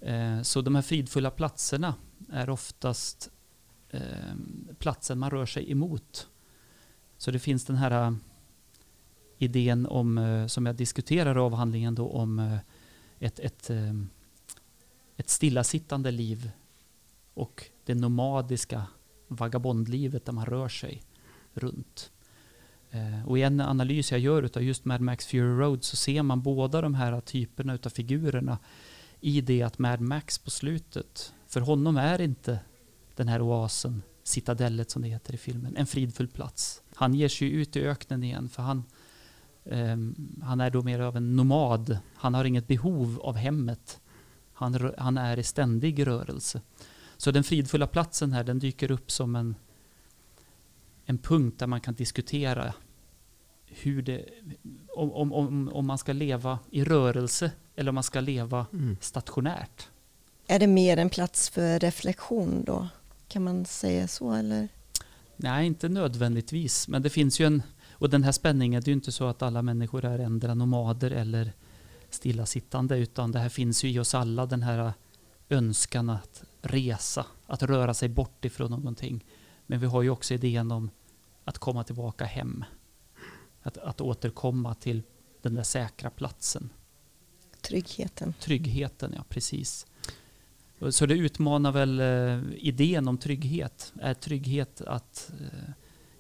Eh, 0.02 0.42
så 0.42 0.62
de 0.62 0.76
här 0.76 0.82
fridfulla 0.82 1.32
platserna 1.32 1.96
är 2.32 2.50
oftast 2.50 3.32
eh, 3.90 4.36
platsen 4.80 5.20
man 5.20 5.32
rör 5.32 5.46
sig 5.46 5.72
emot. 5.72 6.28
Så 7.18 7.32
det 7.32 7.40
finns 7.40 7.66
den 7.66 7.76
här 7.76 8.08
eh, 8.08 8.14
idén 9.38 9.86
om, 9.86 10.18
eh, 10.18 10.48
som 10.48 10.66
jag 10.66 10.76
diskuterar 10.76 11.36
i 11.36 11.40
avhandlingen 11.40 11.96
då, 11.96 12.10
om 12.10 12.40
eh, 12.40 12.58
ett, 13.20 13.40
ett, 13.40 13.70
ett 15.18 15.30
stillasittande 15.30 16.12
liv 16.12 16.52
och 17.34 17.66
det 17.86 17.96
nomadiska 17.96 18.86
vagabondlivet 19.28 20.26
där 20.26 20.34
man 20.34 20.46
rör 20.46 20.70
sig 20.70 21.04
runt. 21.58 22.12
Eh, 22.92 23.28
och 23.28 23.38
i 23.38 23.42
en 23.42 23.60
analys 23.60 24.12
jag 24.12 24.20
gör 24.20 24.50
av 24.56 24.64
just 24.64 24.86
Mad 24.86 25.02
Max 25.02 25.26
Fury 25.26 25.60
Road 25.60 25.84
så 25.84 25.96
ser 25.96 26.24
man 26.24 26.42
båda 26.42 26.82
de 26.82 26.96
här 26.96 27.22
typerna 27.22 27.78
av 27.86 27.90
figurerna 27.90 28.58
i 29.22 29.42
det 29.42 29.62
att 29.62 29.80
Mad 29.80 30.02
Max 30.02 30.40
på 30.40 30.50
slutet, 30.50 31.34
för 31.48 31.62
honom 31.62 31.98
är 31.98 32.22
inte 32.22 32.60
den 33.16 33.28
här 33.28 33.42
oasen, 33.42 34.02
citadellet 34.24 34.92
som 34.92 35.02
det 35.02 35.08
heter 35.08 35.34
i 35.34 35.38
filmen, 35.38 35.78
en 35.78 35.88
fridfull 35.88 36.28
plats. 36.28 36.82
Han 36.96 37.14
ger 37.14 37.30
sig 37.30 37.52
ut 37.52 37.76
i 37.76 37.82
öknen 37.82 38.24
igen 38.24 38.50
för 38.50 38.64
han, 38.64 38.84
Um, 39.70 40.16
han 40.44 40.62
är 40.62 40.70
då 40.70 40.82
mer 40.82 41.00
av 41.00 41.18
en 41.18 41.36
nomad. 41.36 41.98
Han 42.16 42.34
har 42.34 42.46
inget 42.46 42.68
behov 42.68 43.20
av 43.24 43.36
hemmet. 43.36 44.00
Han, 44.54 44.92
han 44.98 45.18
är 45.18 45.40
i 45.40 45.44
ständig 45.44 46.08
rörelse. 46.08 46.62
Så 47.18 47.32
den 47.32 47.44
fridfulla 47.44 47.88
platsen 47.88 48.34
här, 48.34 48.44
den 48.44 48.60
dyker 48.60 48.92
upp 48.92 49.12
som 49.12 49.36
en, 49.36 49.56
en 51.06 51.18
punkt 51.18 51.60
där 51.60 51.68
man 51.68 51.82
kan 51.82 51.94
diskutera 51.94 52.74
hur 53.66 54.02
det, 54.02 54.26
om, 54.96 55.34
om, 55.34 55.70
om 55.70 55.88
man 55.88 55.98
ska 55.98 56.14
leva 56.14 56.60
i 56.72 56.84
rörelse 56.84 57.52
eller 57.76 57.90
om 57.90 57.96
man 57.96 58.04
ska 58.04 58.20
leva 58.20 58.66
mm. 58.74 58.98
stationärt. 59.02 59.88
Är 60.48 60.60
det 60.60 60.68
mer 60.68 60.98
en 60.98 61.10
plats 61.10 61.50
för 61.50 61.80
reflektion 61.80 62.64
då? 62.64 62.88
Kan 63.28 63.44
man 63.44 63.66
säga 63.66 64.08
så 64.08 64.32
eller? 64.32 64.68
Nej, 65.36 65.68
inte 65.68 65.90
nödvändigtvis. 65.90 66.88
Men 66.88 67.02
det 67.02 67.10
finns 67.10 67.40
ju 67.40 67.46
en, 67.46 67.64
och 67.92 68.10
den 68.10 68.24
här 68.24 68.32
spänningen, 68.32 68.82
det 68.82 68.88
är 68.88 68.92
ju 68.92 68.96
inte 68.96 69.12
så 69.12 69.26
att 69.26 69.42
alla 69.42 69.62
människor 69.62 70.06
är 70.06 70.20
ändra 70.20 70.54
nomader 70.54 71.12
eller 71.12 71.54
stillasittande, 72.10 72.98
utan 72.98 73.32
det 73.32 73.40
här 73.40 73.50
finns 73.50 73.84
ju 73.84 73.90
i 73.90 74.00
oss 74.00 74.16
alla, 74.16 74.46
den 74.46 74.64
här 74.64 74.94
önskan 75.50 76.10
att 76.10 76.44
resa, 76.62 77.26
att 77.48 77.64
röra 77.64 77.94
sig 77.94 78.10
bort 78.10 78.46
ifrån 78.46 78.72
någonting. 78.72 79.26
Men 79.68 79.80
vi 79.80 79.86
har 79.86 80.02
ju 80.02 80.10
också 80.10 80.34
idén 80.34 80.72
om 80.72 80.90
att 81.44 81.58
komma 81.58 81.84
tillbaka 81.84 82.26
hem. 82.26 82.64
Att, 83.62 83.78
att 83.78 84.02
återkomma 84.02 84.76
till 84.76 85.04
den 85.42 85.56
där 85.56 85.64
säkra 85.64 86.10
platsen. 86.10 86.70
Tryggheten. 87.62 88.34
Tryggheten, 88.40 89.14
ja 89.16 89.24
precis. 89.30 89.86
Så 90.90 91.06
det 91.06 91.14
utmanar 91.14 91.72
väl 91.72 92.00
eh, 92.00 92.40
idén 92.58 93.08
om 93.08 93.18
trygghet. 93.18 93.94
Är 94.02 94.14
trygghet 94.14 94.82
att 94.82 95.32
eh, 95.42 95.74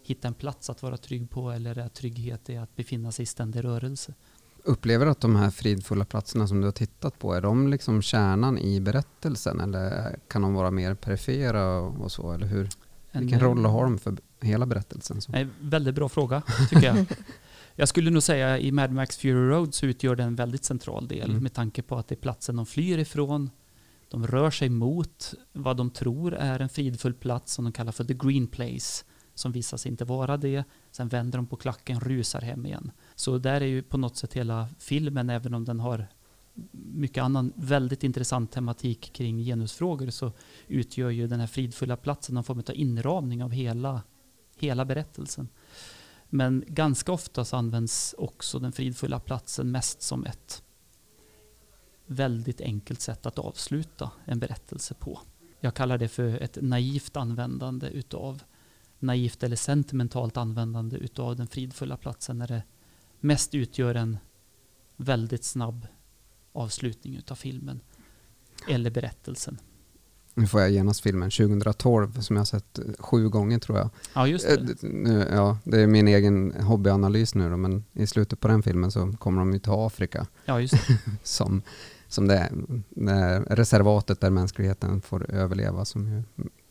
hitta 0.03 0.27
en 0.27 0.33
plats 0.33 0.69
att 0.69 0.81
vara 0.81 0.97
trygg 0.97 1.29
på 1.29 1.51
eller 1.51 1.77
är 1.77 1.89
trygghet 1.89 2.49
i 2.49 2.57
att 2.57 2.75
befinna 2.75 3.11
sig 3.11 3.23
i 3.23 3.25
ständig 3.25 3.63
rörelse? 3.63 4.13
Upplever 4.63 5.05
du 5.05 5.11
att 5.11 5.19
de 5.19 5.35
här 5.35 5.49
fridfulla 5.49 6.05
platserna 6.05 6.47
som 6.47 6.61
du 6.61 6.67
har 6.67 6.71
tittat 6.71 7.19
på, 7.19 7.33
är 7.33 7.41
de 7.41 7.67
liksom 7.67 8.01
kärnan 8.01 8.57
i 8.57 8.79
berättelsen 8.79 9.59
eller 9.59 10.15
kan 10.27 10.41
de 10.41 10.53
vara 10.53 10.71
mer 10.71 10.95
perifera 10.95 11.79
och 11.79 12.11
så? 12.11 12.31
Eller 12.31 12.47
hur? 12.47 12.69
Vilken 13.19 13.39
En, 13.39 13.45
roll 13.45 13.65
har 13.65 13.83
de 13.83 13.97
för 13.97 14.17
hela 14.41 14.65
berättelsen? 14.65 15.21
Så? 15.21 15.31
Nej, 15.31 15.47
väldigt 15.61 15.95
bra 15.95 16.09
fråga, 16.09 16.41
tycker 16.69 16.95
jag. 16.95 17.05
Jag 17.77 17.87
skulle 17.87 18.11
nog 18.11 18.23
säga 18.23 18.59
i 18.59 18.71
Mad 18.71 18.91
Max 18.91 19.17
Fury 19.17 19.33
Road 19.49 19.73
så 19.73 19.85
utgör 19.85 20.15
det 20.15 20.23
en 20.23 20.35
väldigt 20.35 20.63
central 20.63 21.07
del 21.07 21.29
Mm. 21.29 21.43
med 21.43 21.53
tanke 21.53 21.81
på 21.81 21.95
att 21.97 22.07
det 22.07 22.15
är 22.15 22.19
platsen 22.19 22.55
de 22.55 22.65
flyr 22.65 22.97
ifrån. 22.97 23.49
De 24.09 24.27
rör 24.27 24.51
sig 24.51 24.69
mot 24.69 25.33
vad 25.53 25.77
de 25.77 25.89
tror 25.89 26.33
är 26.35 26.59
en 26.59 26.69
fridfull 26.69 27.13
plats 27.13 27.53
som 27.53 27.65
de 27.65 27.71
kallar 27.73 27.91
för 27.91 28.03
the 28.03 28.13
green 28.13 28.47
place 28.47 29.05
som 29.33 29.51
visar 29.51 29.77
sig 29.77 29.91
inte 29.91 30.05
vara 30.05 30.37
det. 30.37 30.63
Sen 30.91 31.07
vänder 31.07 31.37
de 31.37 31.47
på 31.47 31.55
klacken, 31.55 31.99
rusar 31.99 32.41
hem 32.41 32.65
igen. 32.65 32.91
Så 33.15 33.37
där 33.37 33.61
är 33.61 33.65
ju 33.65 33.83
på 33.83 33.97
något 33.97 34.17
sätt 34.17 34.33
hela 34.33 34.67
filmen, 34.79 35.29
även 35.29 35.53
om 35.53 35.65
den 35.65 35.79
har 35.79 36.07
mycket 36.71 37.23
annan 37.23 37.53
väldigt 37.55 38.03
intressant 38.03 38.51
tematik 38.51 39.13
kring 39.13 39.43
genusfrågor 39.43 40.09
så 40.09 40.31
utgör 40.67 41.09
ju 41.09 41.27
den 41.27 41.39
här 41.39 41.47
fridfulla 41.47 41.97
platsen 41.97 42.35
någon 42.35 42.43
form 42.43 42.59
av 42.59 42.75
inramning 42.75 43.43
av 43.43 43.51
hela, 43.51 44.01
hela 44.57 44.85
berättelsen. 44.85 45.49
Men 46.29 46.63
ganska 46.67 47.11
ofta 47.11 47.45
så 47.45 47.57
används 47.57 48.15
också 48.17 48.59
den 48.59 48.71
fridfulla 48.71 49.19
platsen 49.19 49.71
mest 49.71 50.01
som 50.01 50.25
ett 50.25 50.63
väldigt 52.05 52.61
enkelt 52.61 53.01
sätt 53.01 53.25
att 53.25 53.39
avsluta 53.39 54.11
en 54.25 54.39
berättelse 54.39 54.93
på. 54.93 55.19
Jag 55.59 55.73
kallar 55.73 55.97
det 55.97 56.07
för 56.07 56.41
ett 56.41 56.57
naivt 56.61 57.17
användande 57.17 57.87
utav 57.87 58.43
naivt 58.99 59.43
eller 59.43 59.55
sentimentalt 59.55 60.37
användande 60.37 60.97
utav 60.97 61.35
den 61.35 61.47
fridfulla 61.47 61.97
platsen 61.97 62.37
när 62.37 62.47
det 62.47 62.63
mest 63.19 63.55
utgör 63.55 63.95
en 63.95 64.17
väldigt 64.95 65.43
snabb 65.43 65.87
avslutning 66.55 67.15
utav 67.15 67.35
filmen 67.35 67.79
eller 68.69 68.89
berättelsen. 68.89 69.57
Nu 70.37 70.47
får 70.47 70.61
jag 70.61 70.71
genast 70.71 71.01
filmen 71.01 71.31
2012 71.31 72.21
som 72.21 72.35
jag 72.35 72.41
har 72.41 72.45
sett 72.45 72.79
eh, 72.79 72.83
sju 72.99 73.29
gånger 73.29 73.59
tror 73.59 73.77
jag. 73.77 73.89
Ja, 74.13 74.27
just 74.27 74.49
Eh, 74.49 74.57
det. 74.57 74.83
nu, 74.83 75.27
ja, 75.31 75.57
det 75.63 75.79
är 75.81 75.87
min 75.87 76.07
egen 76.07 76.51
hobbyanalys 76.61 77.35
nu 77.35 77.49
då, 77.49 77.57
men 77.57 77.83
i 77.93 78.07
slutet 78.07 78.39
på 78.39 78.47
den 78.47 78.63
filmen 78.63 78.91
så 78.91 79.13
kommer 79.19 79.39
de 79.39 79.53
ju 79.53 79.59
till 79.59 79.71
Afrika 79.71 80.27
Ja, 80.45 80.61
just 80.61 80.73
som, 81.23 81.61
som 82.07 82.27
det, 82.27 82.51
det 82.89 83.39
reservatet 83.49 84.21
där 84.21 84.29
mänskligheten 84.29 85.01
får 85.01 85.31
överleva. 85.31 85.85
Som 85.85 86.07
ju, 86.07 86.23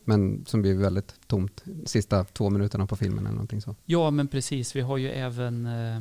men 0.05 0.45
som 0.47 0.62
blir 0.62 0.75
väldigt 0.75 1.14
tomt 1.26 1.64
sista 1.87 2.25
två 2.25 2.50
minuterna 2.50 2.87
på 2.87 2.97
filmen 2.97 3.19
eller 3.26 3.35
någonting 3.35 3.61
så. 3.61 3.76
Ja, 3.85 4.11
men 4.11 4.29
precis. 4.29 4.76
Vi 4.76 4.81
har 4.81 4.97
ju 4.99 5.09
även 5.11 5.67
eh, 5.67 6.00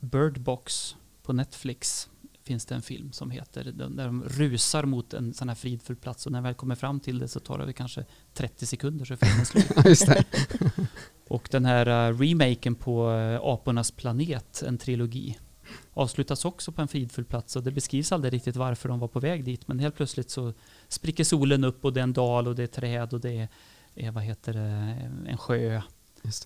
Bird 0.00 0.40
Box 0.40 0.96
på 1.22 1.32
Netflix. 1.32 2.08
Finns 2.46 2.66
det 2.66 2.74
en 2.74 2.82
film 2.82 3.12
som 3.12 3.30
heter, 3.30 3.64
där 3.64 4.04
de 4.04 4.24
rusar 4.24 4.84
mot 4.84 5.14
en 5.14 5.34
sån 5.34 5.48
här 5.48 5.56
fridfull 5.56 5.96
plats. 5.96 6.26
Och 6.26 6.32
när 6.32 6.38
de 6.38 6.44
väl 6.44 6.54
kommer 6.54 6.74
fram 6.74 7.00
till 7.00 7.18
det 7.18 7.28
så 7.28 7.40
tar 7.40 7.58
det 7.58 7.72
kanske 7.72 8.04
30 8.34 8.66
sekunder 8.66 9.04
så 9.04 9.12
är 9.12 9.16
filmen 9.16 9.96
slut. 9.96 10.88
Och 11.28 11.48
den 11.50 11.64
här 11.64 12.10
uh, 12.10 12.18
remaken 12.18 12.74
på 12.74 13.10
uh, 13.10 13.40
Apornas 13.42 13.90
planet, 13.90 14.62
en 14.66 14.78
trilogi, 14.78 15.38
avslutas 15.92 16.44
också 16.44 16.72
på 16.72 16.82
en 16.82 16.88
fridfull 16.88 17.24
plats. 17.24 17.56
Och 17.56 17.62
det 17.62 17.70
beskrivs 17.70 18.12
aldrig 18.12 18.32
riktigt 18.32 18.56
varför 18.56 18.88
de 18.88 18.98
var 18.98 19.08
på 19.08 19.20
väg 19.20 19.44
dit. 19.44 19.68
Men 19.68 19.78
helt 19.78 19.96
plötsligt 19.96 20.30
så 20.30 20.52
spricker 20.88 21.24
solen 21.24 21.64
upp 21.64 21.84
och 21.84 21.92
det 21.92 22.00
är 22.00 22.04
en 22.04 22.12
dal 22.12 22.48
och 22.48 22.54
det 22.54 22.62
är 22.62 22.66
träd 22.66 23.12
och 23.12 23.20
det 23.20 23.48
är, 23.94 24.10
vad 24.10 24.22
heter 24.22 24.52
det, 24.52 24.60
en 25.30 25.38
sjö. 25.38 25.80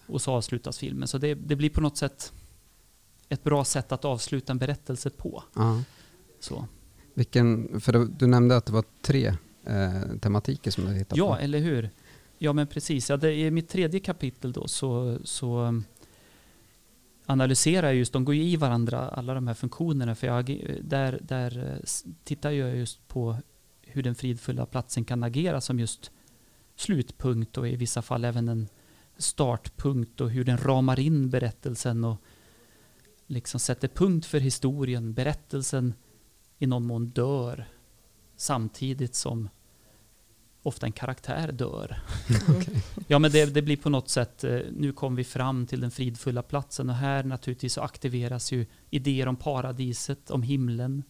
Och 0.07 0.23
så 0.23 0.33
avslutas 0.33 0.78
filmen. 0.78 1.09
Så 1.09 1.19
det, 1.19 1.35
det 1.35 1.57
blir 1.57 1.71
på 1.71 1.80
något 1.80 1.97
sätt 1.97 2.33
ett 3.30 3.44
bra 3.44 3.64
sätt 3.64 3.92
att 3.92 4.04
avsluta 4.04 4.52
en 4.52 4.58
berättelse 4.58 5.10
på. 5.10 5.42
Ja. 5.54 5.82
Så. 6.40 6.66
Vilken, 7.14 7.80
för 7.80 7.92
du, 8.18 8.26
nämnde 8.26 8.56
att 8.56 8.66
det 8.66 8.72
var 8.72 8.84
tre 9.02 9.34
eh, 9.64 10.18
tematiker 10.20 10.70
som 10.70 10.84
du 10.84 10.92
hittade 10.92 11.18
Ja, 11.18 11.34
på. 11.34 11.40
eller 11.40 11.58
hur? 11.58 11.90
Ja, 12.38 12.52
men 12.52 12.66
precis. 12.66 13.10
Ja, 13.10 13.16
det, 13.16 13.34
I 13.34 13.50
mitt 13.50 13.68
tredje 13.68 14.00
kapitel 14.00 14.52
då 14.52 14.68
så, 14.68 15.18
så 15.25 15.58
um, 15.58 15.84
analyserar 17.26 17.87
jag 17.87 17.96
just, 17.96 18.12
de 18.12 18.25
går 18.25 18.34
ju 18.34 18.42
i 18.42 18.56
varandra, 18.56 19.08
alla 19.08 19.34
de 19.34 19.46
här 19.46 19.54
funktionerna. 19.54 20.14
För 20.14 20.26
jag, 20.26 20.60
där, 20.82 21.18
där 21.22 21.80
tittar 22.25 22.50
jag 22.50 22.76
just 22.76 23.08
på 23.08 23.37
hur 23.82 24.02
den 24.02 24.14
fridfulla 24.14 24.66
platsen 24.66 25.04
kan 25.04 25.22
agera 25.22 25.60
som 25.60 25.80
just 25.80 26.10
slutpunkt 26.76 27.58
och 27.58 27.68
i 27.68 27.76
vissa 27.76 28.02
fall 28.02 28.25
även 28.25 28.49
en 28.49 28.68
startpunkt 29.18 30.20
och 30.20 30.30
hur 30.30 30.44
den 30.44 30.58
ramar 30.58 31.00
in 31.00 31.30
berättelsen 31.30 32.04
och 32.04 32.16
liksom 33.30 33.60
sätter 33.60 33.88
punkt 33.88 34.26
för 34.26 34.40
historien. 34.40 35.12
Berättelsen 35.14 35.94
i 36.58 36.66
någon 36.66 36.87
mån 36.87 37.06
dör 37.06 37.68
samtidigt 38.37 39.14
som 39.14 39.49
ofta 40.62 40.87
en 40.87 40.92
karaktär 40.92 41.52
dör. 41.52 42.02
Okej. 42.56 42.82
Ja, 43.08 43.18
men 43.18 43.30
det, 43.30 43.54
det 43.54 43.62
blir 43.62 43.76
på 43.76 43.90
något 43.90 44.08
sätt, 44.08 44.44
eh, 44.44 44.60
nu 44.72 44.92
kom 44.92 45.16
vi 45.16 45.25
fram 45.25 45.66
till 45.66 45.80
den 45.80 45.90
fridfulla 45.90 46.42
platsen 46.42 46.88
och 46.90 46.94
här 46.96 47.25
naturligtvis 47.25 47.72
så 47.72 47.80
aktiveras 47.80 48.52
ju 48.52 48.66
idéer 48.90 49.26
om 49.28 49.37
paradiset, 49.37 50.30
om 50.30 50.42
himlen, 50.42 51.02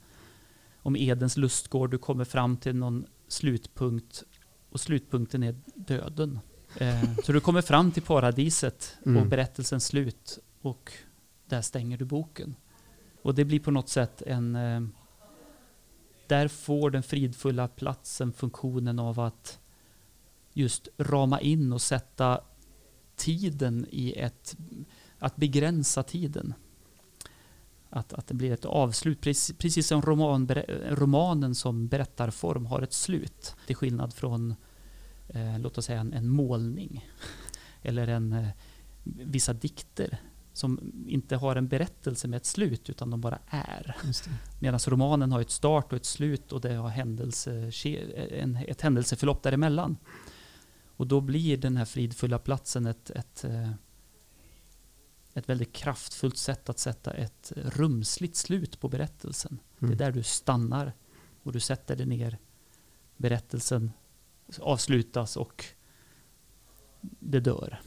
om 0.76 0.96
Edens 0.96 1.36
lustgård. 1.36 1.90
Du 1.90 1.98
kommer 1.98 2.24
fram 2.24 2.56
till 2.56 2.76
någon 2.76 3.06
slutpunkt 3.28 4.24
och 4.70 4.80
slutpunkten 4.80 5.42
är 5.42 5.54
döden. 5.74 6.38
Eh, 6.78 7.14
så 7.24 7.32
du 7.32 7.40
kommer 7.40 7.62
fram 7.62 7.92
till 7.92 8.02
paradiset 8.02 8.96
och 9.00 9.06
Mm. 9.06 9.28
berättelsens 9.28 9.86
slut 9.86 10.38
och 10.62 10.92
där 11.50 11.62
stänger 11.62 11.98
du 11.98 12.04
boken. 12.04 12.56
Och 13.22 13.34
det 13.34 13.44
blir 13.44 13.60
på 13.60 13.70
något 13.70 13.88
sätt 13.88 14.22
en... 14.22 14.56
Eh, 14.56 14.80
där 16.26 16.48
får 16.48 16.90
den 16.90 17.02
fridfulla 17.02 17.68
platsen 17.68 18.32
funktionen 18.32 18.98
av 18.98 19.20
att 19.20 19.60
just 20.52 20.88
rama 20.98 21.40
in 21.40 21.72
och 21.72 21.82
sätta 21.82 22.40
tiden 23.16 23.86
i 23.90 24.12
ett... 24.12 24.56
Att 25.18 25.36
begränsa 25.36 26.02
tiden. 26.02 26.54
Att, 27.90 28.12
att 28.12 28.26
det 28.26 28.34
blir 28.34 28.52
ett 28.52 28.64
avslut, 28.64 29.20
precis, 29.20 29.58
precis 29.58 29.86
som 29.86 30.02
roman, 30.02 30.48
romanen 30.88 31.54
som 31.54 31.88
berättarform 31.88 32.66
har 32.66 32.82
ett 32.82 32.92
slut. 32.92 33.56
Till 33.66 33.76
skillnad 33.76 34.14
från, 34.14 34.54
eh, 35.28 35.58
låt 35.58 35.78
oss 35.78 35.84
säga 35.84 36.00
en, 36.00 36.12
en 36.12 36.28
målning. 36.28 37.10
Eller 37.82 38.08
en, 38.08 38.32
eh, 38.32 38.48
vissa 39.04 39.52
dikter 39.52 40.18
som 40.60 40.92
inte 41.06 41.36
har 41.36 41.56
en 41.56 41.68
berättelse 41.68 42.28
med 42.28 42.36
ett 42.36 42.46
slut 42.46 42.90
utan 42.90 43.10
de 43.10 43.20
bara 43.20 43.38
är. 43.46 43.96
Medan 44.60 44.80
romanen 44.86 45.32
har 45.32 45.40
ett 45.40 45.50
start 45.50 45.92
och 45.92 45.96
ett 45.96 46.04
slut 46.04 46.52
och 46.52 46.60
det 46.60 46.74
har 46.74 46.88
händelse, 46.88 47.70
en, 48.30 48.56
ett 48.56 48.80
händelseförlopp 48.80 49.42
däremellan. 49.42 49.96
Och 50.96 51.06
då 51.06 51.20
blir 51.20 51.56
den 51.56 51.76
här 51.76 51.84
fridfulla 51.84 52.38
platsen 52.38 52.86
ett, 52.86 53.10
ett, 53.10 53.44
eh, 53.44 53.70
ett 55.34 55.48
väldigt 55.48 55.72
kraftfullt 55.72 56.36
sätt 56.36 56.68
att 56.68 56.78
sätta 56.78 57.10
ett 57.10 57.52
rumsligt 57.56 58.36
slut 58.36 58.80
på 58.80 58.88
berättelsen. 58.88 59.58
Det 59.78 59.84
är 59.84 59.86
Mm. 59.86 59.98
där 59.98 60.12
du 60.12 60.22
stannar 60.22 60.92
och 61.42 61.52
du 61.52 61.60
sätter 61.60 61.96
dig 61.96 62.06
ner. 62.06 62.38
Berättelsen 63.16 63.90
avslutas 64.60 65.36
och 65.36 65.64
det 67.00 67.40
dör. 67.40 67.80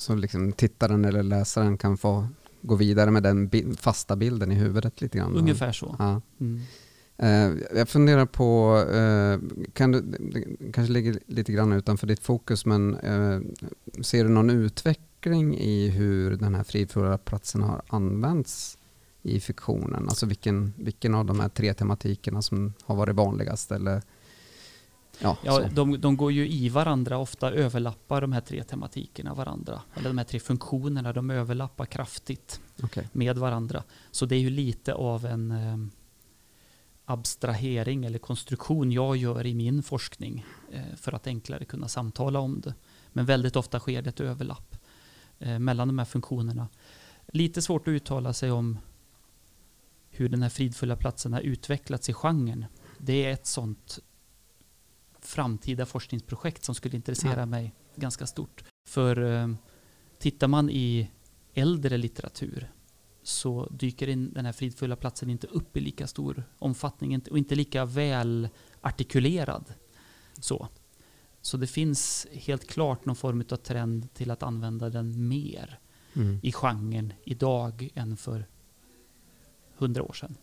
Så 0.00 0.14
liksom 0.14 0.52
tittaren 0.52 1.04
eller 1.04 1.22
läsaren 1.22 1.78
kan 1.78 1.96
få 1.96 2.28
gå 2.62 2.74
vidare 2.74 3.10
med 3.10 3.22
den 3.22 3.48
bi- 3.48 3.76
fasta 3.76 4.16
bilden 4.16 4.52
i 4.52 4.54
huvudet 4.54 5.00
lite 5.00 5.18
grann. 5.18 5.36
Ungefär 5.36 5.72
så. 5.72 5.96
Ja. 5.98 6.20
Mm. 6.40 6.60
Eh, 7.16 7.62
jag 7.78 7.88
funderar 7.88 8.26
på, 8.26 8.76
eh, 8.92 9.38
kan 9.72 9.92
du, 9.92 10.00
det 10.00 10.72
kanske 10.72 10.92
ligger 10.92 11.18
lite 11.26 11.52
grann 11.52 11.72
utanför 11.72 12.06
ditt 12.06 12.20
fokus, 12.20 12.66
men 12.66 12.94
eh, 12.96 13.40
ser 14.02 14.24
du 14.24 14.30
någon 14.30 14.50
utveckling 14.50 15.58
i 15.58 15.88
hur 15.88 16.36
den 16.36 16.54
här 16.54 16.64
fridfulla 16.64 17.18
platsen 17.18 17.62
har 17.62 17.82
använts 17.88 18.78
i 19.22 19.40
fiktionen? 19.40 20.08
Alltså 20.08 20.26
vilken, 20.26 20.72
vilken 20.76 21.14
av 21.14 21.24
de 21.24 21.40
här 21.40 21.48
tre 21.48 21.74
tematikerna 21.74 22.42
som 22.42 22.74
har 22.84 22.96
varit 22.96 23.16
vanligast? 23.16 23.72
Eller? 23.72 24.02
Ja, 25.20 25.36
Ja, 25.44 25.68
de, 25.72 26.00
de 26.00 26.16
går 26.16 26.32
ju 26.32 26.48
i 26.48 26.68
varandra, 26.68 27.18
ofta 27.18 27.50
överlappar 27.50 28.20
de 28.20 28.32
här 28.32 28.40
tre 28.40 28.64
tematikerna 28.64 29.34
varandra. 29.34 29.82
Eller 29.94 30.08
de 30.08 30.18
här 30.18 30.24
tre 30.24 30.40
funktionerna, 30.40 31.12
de 31.12 31.30
överlappar 31.30 31.86
kraftigt 31.86 32.60
Okej. 32.82 33.08
med 33.12 33.38
varandra. 33.38 33.82
Så 34.10 34.26
det 34.26 34.36
är 34.36 34.40
ju 34.40 34.50
lite 34.50 34.94
av 34.94 35.26
en 35.26 35.50
eh, 35.50 35.76
abstrahering 37.04 38.04
eller 38.04 38.18
konstruktion 38.18 38.92
jag 38.92 39.16
gör 39.16 39.46
i 39.46 39.54
min 39.54 39.82
forskning 39.82 40.44
eh, 40.72 40.96
för 40.96 41.12
att 41.14 41.26
enklare 41.26 41.64
kunna 41.64 41.88
samtala 41.88 42.38
om 42.38 42.60
det. 42.60 42.74
Men 43.12 43.26
väldigt 43.26 43.56
ofta 43.56 43.80
sker 43.80 44.02
det 44.02 44.10
ett 44.10 44.20
överlapp 44.20 44.76
eh, 45.38 45.58
mellan 45.58 45.88
de 45.88 45.98
här 45.98 46.04
funktionerna. 46.04 46.68
Lite 47.32 47.62
svårt 47.62 47.88
att 47.88 47.92
uttala 47.92 48.32
sig 48.32 48.50
om 48.50 48.78
hur 50.10 50.28
den 50.28 50.42
här 50.42 50.48
fridfulla 50.48 50.96
platsen 50.96 51.32
har 51.32 51.40
utvecklats 51.40 52.08
i 52.08 52.12
genren. 52.12 52.64
Det 52.98 53.24
är 53.24 53.32
ett 53.32 53.46
sånt 53.46 53.98
framtida 55.30 55.86
forskningsprojekt 55.86 56.64
som 56.64 56.74
skulle 56.74 56.96
intressera 56.96 57.40
Ja. 57.40 57.46
mig 57.46 57.74
ganska 57.96 58.26
stort. 58.26 58.64
För 58.88 59.22
eh, 59.42 59.48
tittar 60.18 60.48
man 60.48 60.70
i 60.70 61.10
äldre 61.54 61.96
litteratur 61.96 62.70
så 63.22 63.66
dyker 63.70 64.08
in 64.08 64.32
den 64.32 64.44
här 64.44 64.52
fridfulla 64.52 64.96
platsen 64.96 65.30
inte 65.30 65.46
upp 65.46 65.76
i 65.76 65.80
lika 65.80 66.06
stor 66.06 66.44
omfattning 66.58 67.22
och 67.30 67.38
inte 67.38 67.54
lika 67.54 67.84
väl 67.84 68.48
artikulerad. 68.80 69.74
Så. 70.40 70.68
så 71.40 71.56
det 71.56 71.66
finns 71.66 72.26
helt 72.32 72.66
klart 72.66 73.04
någon 73.04 73.16
form 73.16 73.44
av 73.50 73.56
trend 73.56 74.14
till 74.14 74.30
att 74.30 74.42
använda 74.42 74.88
den 74.90 75.28
mer 75.28 75.78
Mm. 76.14 76.40
i 76.42 76.52
genren 76.52 77.12
idag 77.24 77.88
än 77.94 78.16
för 78.16 78.46
hundra 79.76 80.02
år 80.02 80.12
sedan. 80.12 80.36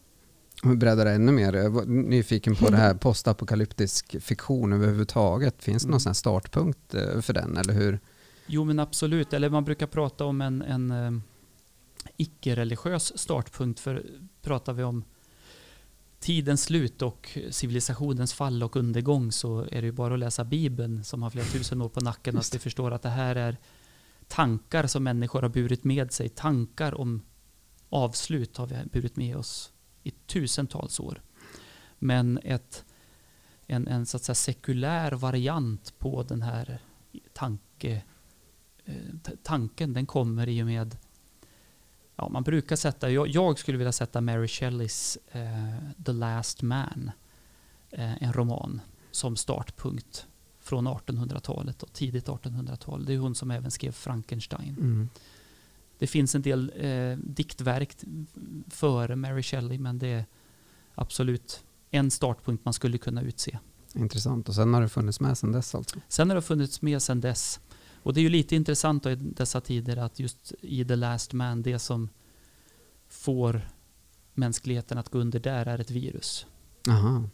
Det 0.63 1.11
ännu 1.11 1.31
mer, 1.31 1.53
jag 1.53 1.69
var 1.69 1.85
nyfiken 1.85 2.55
på 2.55 2.69
det 2.69 2.77
här 2.77 2.93
postapokalyptisk 2.93 4.21
fiktion 4.21 4.73
överhuvudtaget. 4.73 5.63
Finns 5.63 5.83
det 5.83 5.87
någon 5.89 5.93
Mm. 5.93 5.99
sån 5.99 6.15
startpunkt 6.15 6.93
eh, 6.93 7.21
för 7.21 7.33
den, 7.33 7.57
eller 7.57 7.73
hur? 7.73 7.99
Jo 8.47 8.63
men 8.63 8.79
absolut, 8.79 9.33
eller 9.33 9.49
man 9.49 9.63
brukar 9.63 9.87
prata 9.87 10.25
om 10.25 10.41
en, 10.41 10.61
en 10.61 10.91
eh, 10.91 11.11
icke-religiös 12.17 13.17
startpunkt 13.17 13.79
för 13.79 14.05
pratar 14.41 14.73
vi 14.73 14.83
om 14.83 15.03
tidens 16.19 16.63
slut 16.63 17.01
och 17.01 17.37
civilisationens 17.49 18.33
fall 18.33 18.63
och 18.63 18.75
undergång 18.75 19.31
så 19.31 19.59
är 19.71 19.81
det 19.81 19.85
ju 19.85 19.91
bara 19.91 20.13
att 20.13 20.19
läsa 20.19 20.43
Bibeln 20.43 21.03
som 21.03 21.23
har 21.23 21.29
flera 21.29 21.45
tusen 21.45 21.81
år 21.81 21.89
på 21.89 21.99
nacken 21.99 22.37
att 22.37 22.55
vi 22.55 22.59
förstår 22.59 22.91
att 22.91 23.01
det 23.01 23.09
här 23.09 23.35
är 23.35 23.57
tankar 24.27 24.87
som 24.87 25.03
människor 25.03 25.41
har 25.41 25.49
burit 25.49 25.83
med 25.83 26.11
sig. 26.11 26.29
Tankar 26.29 27.01
om 27.01 27.21
avslut 27.89 28.57
har 28.57 28.67
vi 28.67 28.75
burit 28.91 29.15
med 29.15 29.37
oss 29.37 29.71
i 30.07 30.13
tusentals 30.25 30.99
år. 30.99 31.21
Men 31.99 32.39
ett, 32.43 32.85
en, 33.67 33.87
en 33.87 34.05
så 34.05 34.17
att 34.17 34.23
säga 34.23 34.35
sekulär 34.35 35.11
variant 35.11 35.93
på 35.99 36.23
den 36.23 36.41
här 36.41 36.79
tanke, 37.33 38.03
eh, 38.85 39.33
tanken, 39.43 39.93
den 39.93 40.05
kommer 40.05 40.47
i 40.47 40.63
och 40.63 40.67
med 40.67 40.97
Ja, 42.19 42.29
man 42.29 42.43
brukar 42.43 42.75
sätta, 42.75 43.11
jag, 43.11 43.27
jag 43.27 43.59
skulle 43.59 43.77
vilja 43.77 43.91
sätta 43.91 44.21
Mary 44.21 44.47
Shelleys 44.47 45.17
eh, 45.31 46.03
The 46.05 46.11
Last 46.11 46.61
Man, 46.61 47.11
eh, 47.89 48.23
en 48.23 48.33
roman, 48.33 48.81
som 49.11 49.35
startpunkt 49.35 50.27
från 50.59 50.87
1800-talet 50.87 51.83
och 51.83 51.93
tidigt 51.93 52.27
1800-tal. 52.27 53.05
Det 53.05 53.13
är 53.13 53.17
hon 53.17 53.35
som 53.35 53.51
även 53.51 53.71
skrev 53.71 53.91
Frankenstein. 53.91 54.75
Mm. 54.79 55.09
Det 55.97 56.07
finns 56.07 56.35
en 56.35 56.41
del 56.41 56.71
eh, 56.75 57.17
diktverk 57.17 57.97
före 58.67 59.15
Mary 59.15 59.43
Shelley, 59.43 59.79
men 59.79 59.99
det 59.99 60.07
är 60.07 60.25
absolut 60.95 61.63
en 61.91 62.11
startpunkt 62.11 62.65
man 62.65 62.73
skulle 62.73 62.97
kunna 62.97 63.21
utse. 63.21 63.59
Intressant. 63.95 64.49
Och 64.49 64.55
sen 64.55 64.73
har 64.73 64.81
det 64.81 64.89
funnits 64.89 65.19
med 65.19 65.37
sedan 65.37 65.51
dess 65.51 65.75
alltså? 65.75 65.99
Sen 66.07 66.29
har 66.29 66.35
det 66.35 66.41
funnits 66.41 66.81
med 66.81 67.01
sedan 67.01 67.21
dess. 67.21 67.59
Och 68.03 68.13
det 68.13 68.19
är 68.19 68.21
ju 68.21 68.29
lite 68.29 68.55
intressant 68.55 69.03
då 69.03 69.09
i 69.09 69.15
dessa 69.15 69.61
tider 69.61 69.97
att 69.97 70.19
just 70.19 70.53
i 70.61 70.85
The 70.85 70.95
Last 70.95 71.33
Man, 71.33 71.61
det 71.61 71.79
som 71.79 72.09
får 73.09 73.69
mänskligheten 74.33 74.97
att 74.97 75.09
gå 75.09 75.19
under 75.19 75.39
där 75.39 75.65
är 75.65 75.79
ett 75.79 75.91
virus. 75.91 76.45
Aha. 76.89 77.29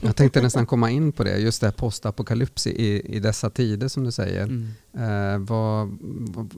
Jag 0.00 0.16
tänkte 0.16 0.42
nästan 0.42 0.66
komma 0.66 0.90
in 0.90 1.12
på 1.12 1.24
det, 1.24 1.38
just 1.38 1.60
det 1.60 1.66
här 1.66 1.72
postapokalyps 1.72 2.66
i, 2.66 3.16
i 3.16 3.20
dessa 3.20 3.50
tider 3.50 3.88
som 3.88 4.04
du 4.04 4.12
säger. 4.12 4.42
Mm. 4.42 4.68
Eh, 4.92 5.38
vad, 5.38 5.98
vad, 6.00 6.52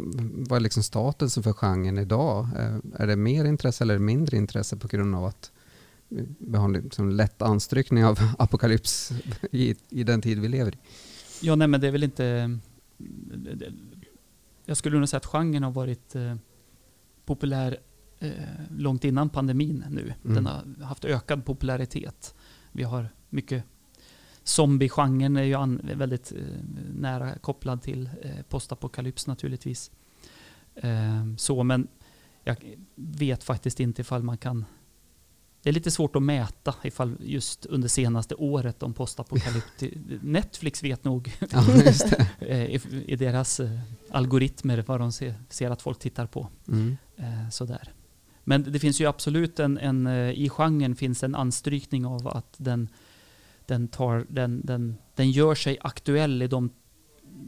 vad 0.49 0.57
är 0.57 0.61
liksom 0.61 0.83
statusen 0.83 1.43
för 1.43 1.53
genren 1.53 1.99
idag? 1.99 2.49
Eh, 2.59 2.77
är 2.95 3.07
det 3.07 3.17
mer 3.17 3.45
intresse 3.45 3.85
eller 3.85 3.99
mindre 3.99 4.37
intresse 4.37 4.77
på 4.77 4.89
grund 4.89 5.15
av 5.15 5.25
att 5.25 5.53
vi 6.39 6.57
har 6.57 6.69
liksom 6.69 7.11
lätt 7.11 7.43
anstrykning 7.43 8.05
av 8.05 8.19
apokalyps 8.39 9.13
i, 9.53 9.77
i 9.89 10.05
den 10.05 10.23
tid 10.23 10.39
vi 10.39 10.49
lever 10.49 10.75
i? 10.75 10.79
Ja, 11.41 11.55
nej 11.55 11.69
men 11.69 11.81
det 11.81 11.87
är 11.87 11.93
väl 11.93 12.05
inte... 12.05 12.59
Jag 14.65 14.77
skulle 14.77 14.99
nog 14.99 15.09
säga 15.09 15.19
att 15.19 15.27
genren 15.27 15.63
har 15.63 15.71
varit 15.71 16.15
eh, 16.15 16.35
populär 17.25 17.79
eh, 18.19 18.31
långt 18.71 19.05
innan 19.05 19.29
pandemin 19.29 19.85
nu. 19.91 20.15
Mm. 20.25 20.35
Den 20.35 20.47
har 20.47 20.85
haft 20.85 21.05
ökad 21.05 21.45
popularitet. 21.45 22.35
Vi 22.73 22.83
har 22.83 23.09
mycket... 23.33 23.65
Zombie-genren 24.45 25.37
är 25.37 25.43
ju 25.43 25.79
väldigt 25.95 26.33
eh, 26.33 26.39
nära 26.95 27.39
kopplad 27.39 27.83
till 27.83 28.11
eh, 28.23 28.43
postapokalyps 28.49 29.27
naturligtvis. 29.27 29.91
Eh, 30.75 31.37
så, 31.37 31.63
men 31.63 31.89
jag 32.45 32.57
vet 32.95 33.45
faktiskt 33.45 33.81
inte 33.81 34.01
ifall 34.01 34.23
man 34.23 34.39
kan... 34.39 34.65
Det 35.63 35.69
är 35.69 35.73
lite 35.73 35.91
svårt 35.91 36.17
att 36.17 36.23
mäta 36.23 36.75
ifall 36.83 37.17
just 37.21 37.67
under 37.67 37.89
senaste 37.89 38.35
året 38.35 38.83
om 38.83 38.95
postapokalyps... 38.95 39.85
Netflix 40.21 40.83
vet 40.83 41.05
nog 41.05 41.33
Ja, 41.51 41.65
eh, 42.39 42.85
i, 43.07 43.17
deras 43.17 43.61
algoritmer 44.11 44.85
vad 44.87 45.01
de 45.01 45.13
ser, 45.49 45.71
att 45.71 45.83
folk 45.83 45.99
tittar 45.99 46.27
på. 46.27 46.49
Mm. 46.69 46.97
Sådär. 47.51 47.93
Men 48.45 48.73
det 48.73 48.79
finns 48.79 49.01
ju 49.01 49.07
absolut 49.07 49.61
en, 49.61 49.79
en 49.79 50.07
i 50.31 50.49
genren 50.49 50.97
finns 50.97 51.23
en 51.23 51.35
anstrykning 51.35 52.07
av 52.07 52.29
att 52.29 52.55
den, 52.57 52.89
den, 53.67 53.89
tar, 53.89 54.27
den, 54.29 54.61
den, 54.67 54.97
den 55.15 55.31
gör 55.31 55.55
sig 55.55 55.79
aktuell 55.81 56.43
i 56.43 56.47
de, 56.47 56.71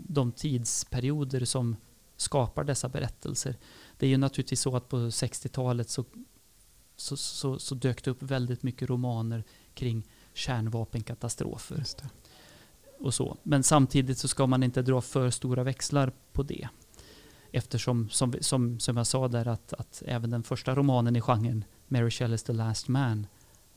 de 0.09 0.33
tidsperioder 0.33 1.45
som 1.45 1.77
skapar 2.17 2.65
dessa 2.65 2.89
berättelser. 2.89 3.57
Det 3.99 4.07
är 4.07 4.11
ju 4.11 4.17
naturligtvis 4.17 4.61
så 4.61 4.77
att 4.77 4.89
på 4.89 4.97
60-talet 4.97 5.89
så, 5.89 6.05
så, 6.97 7.17
så, 7.17 7.59
så 7.59 7.75
dök 7.75 8.05
det 8.05 8.11
upp 8.11 8.23
väldigt 8.23 8.63
mycket 8.63 8.91
romaner 8.91 9.45
kring 9.75 10.03
kärnvapenkatastrofer 10.35 11.85
och 12.99 13.15
så. 13.15 13.37
Men 13.43 13.63
samtidigt 13.63 14.19
så 14.19 14.29
ska 14.29 14.47
man 14.47 14.63
inte 14.63 14.83
dra 14.83 15.01
för 15.01 15.31
stora 15.31 15.63
växlar 15.63 16.13
på 16.33 16.43
det. 16.43 16.69
Eftersom, 17.53 18.09
som, 18.11 18.35
som, 18.41 18.81
som 18.81 18.97
jag 18.97 19.07
sa 19.07 19.29
där, 19.29 19.49
att, 19.49 19.73
att 19.73 20.03
även 20.07 20.31
den 20.31 20.43
första 20.43 20.75
romanen 20.75 21.17
i 21.17 21.21
genren, 21.21 21.65
Mary 21.89 22.11
Shelleys 22.11 22.43
The 22.43 22.53
Last 22.53 22.89
Man, 22.89 23.27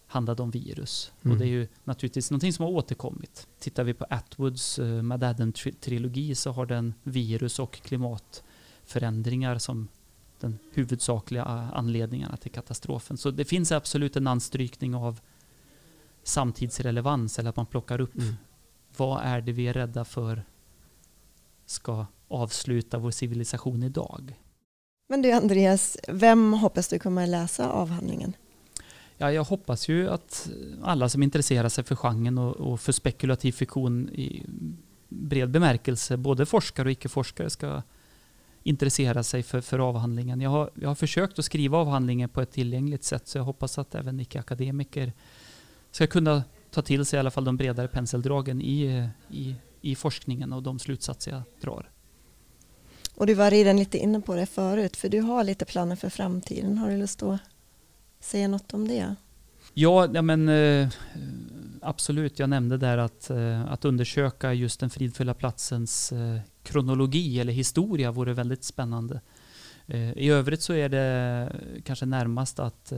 handlade 0.08 0.43
om 0.43 0.52
virus. 0.52 1.12
Mm. 1.24 1.32
Och 1.32 1.39
det 1.39 1.46
är 1.46 1.50
ju 1.50 1.67
naturligtvis 1.84 2.32
någonting 2.32 2.54
som 2.54 2.65
har 2.65 2.72
återkommit. 2.72 3.48
Tittar 3.60 3.84
vi 3.84 3.93
på 3.93 4.06
Atwoods 4.10 4.80
uh, 4.80 5.02
Mad 5.02 5.24
Adam-trilogi 5.24 6.36
så 6.36 6.52
har 6.52 6.65
den 6.65 6.93
virus 7.04 7.60
och 7.60 7.82
klimatförändringar 7.82 9.58
som 9.58 9.88
den 10.39 10.60
huvudsakliga 10.74 11.41
eh, 11.41 11.78
anledningarna 11.78 12.38
till 12.38 12.52
katastrofen. 12.52 13.17
Så 13.17 13.32
det 13.32 13.46
finns 13.46 13.72
absolut 13.72 14.15
en 14.15 14.28
anstrykning 14.28 14.96
av 14.96 15.20
samtidsrelevans, 16.24 17.39
eller 17.39 17.50
att 17.50 17.56
man 17.56 17.65
plockar 17.65 18.02
upp 18.02 18.15
Mm. 18.15 18.36
vad 18.98 19.24
är 19.24 19.41
det 19.41 19.52
vi 19.52 19.67
är 19.67 19.74
rädda 19.74 20.06
för 20.06 20.43
ska 21.65 22.06
avsluta 22.28 22.98
vår 22.98 23.12
civilisation 23.12 23.84
idag? 23.84 24.41
Men 25.10 25.22
du 25.22 25.32
Andreas, 25.32 25.98
vem 26.08 26.54
hoppas 26.54 26.88
du 26.88 27.00
kommer 27.00 27.28
läsa 27.28 27.70
avhandlingen? 27.72 28.34
Ja, 29.18 29.32
jag 29.32 29.44
hoppas 29.44 29.90
ju 29.90 30.10
att 30.10 30.50
alla 30.84 31.10
som 31.10 31.24
intresserar 31.24 31.70
sig 31.70 31.84
för 31.84 31.96
genren 31.96 32.38
och, 32.38 32.56
och 32.56 32.80
för 32.80 32.92
spekulativ 32.92 33.52
fiktion 33.52 34.10
i 34.10 34.46
bred 35.10 35.50
bemärkelse, 35.50 36.18
både 36.18 36.46
forskare 36.46 36.88
och 36.88 36.92
icke-forskare, 36.92 37.50
ska 37.50 37.82
intressera 38.64 39.24
sig 39.24 39.44
för, 39.44 39.62
för 39.62 39.80
avhandlingen. 39.80 40.42
Jag 40.42 40.50
har, 40.50 40.70
jag 40.76 40.88
har 40.90 40.96
försökt 40.96 41.40
att 41.40 41.46
skriva 41.46 41.78
avhandlingen 41.78 42.30
på 42.30 42.42
ett 42.42 42.52
tillgängligt 42.52 43.04
sätt, 43.04 43.28
så 43.28 43.38
jag 43.38 43.44
hoppas 43.44 43.78
att 43.78 43.96
även 43.96 44.20
icke-akademiker 44.20 45.14
ska 45.92 46.08
kunna 46.08 46.44
ta 46.72 46.82
till 46.82 47.06
sig 47.06 47.18
i 47.18 47.20
alla 47.20 47.32
fall 47.32 47.46
de 47.46 47.58
bredare 47.58 47.88
penseldragen 47.88 48.62
i, 48.62 49.10
i, 49.30 49.56
i 49.82 49.96
forskningen 49.96 50.54
och 50.54 50.64
de 50.64 50.80
slutsatser 50.80 51.32
jag 51.32 51.42
drar. 51.62 51.92
Och 53.16 53.28
du 53.28 53.34
var 53.34 53.52
redan 53.52 53.78
lite 53.78 53.98
inne 53.98 54.22
på 54.22 54.36
det 54.36 54.46
förut, 54.46 54.98
för 54.98 55.10
du 55.10 55.22
har 55.22 55.44
lite 55.44 55.66
planer 55.66 55.96
för 55.96 56.10
framtiden. 56.10 56.78
Har 56.78 56.90
du 56.90 56.98
lust 56.98 57.24
att 57.24 57.40
säga 58.20 58.48
något 58.48 58.74
om 58.74 58.88
det? 58.88 59.16
Ja, 59.74 60.10
ja 60.14 60.22
men 60.22 60.50
eh, 60.50 60.90
absolut. 61.82 62.40
Jag 62.40 62.50
nämnde 62.50 62.78
där 62.78 62.98
att, 62.98 63.30
eh, 63.30 63.72
att 63.72 63.86
undersöka 63.86 64.54
just 64.54 64.80
den 64.80 64.90
fridfulla 64.90 65.34
platsens 65.34 66.12
eh, 66.12 66.40
kronologi 66.64 67.40
eller 67.40 67.54
historia 67.54 68.12
vore 68.12 68.34
väldigt 68.34 68.64
spännande. 68.64 69.22
I 70.16 70.30
övrigt 70.30 70.62
så 70.62 70.74
är 70.74 70.90
det 70.90 71.52
kanske 71.84 72.06
närmast 72.06 72.60
att 72.60 72.94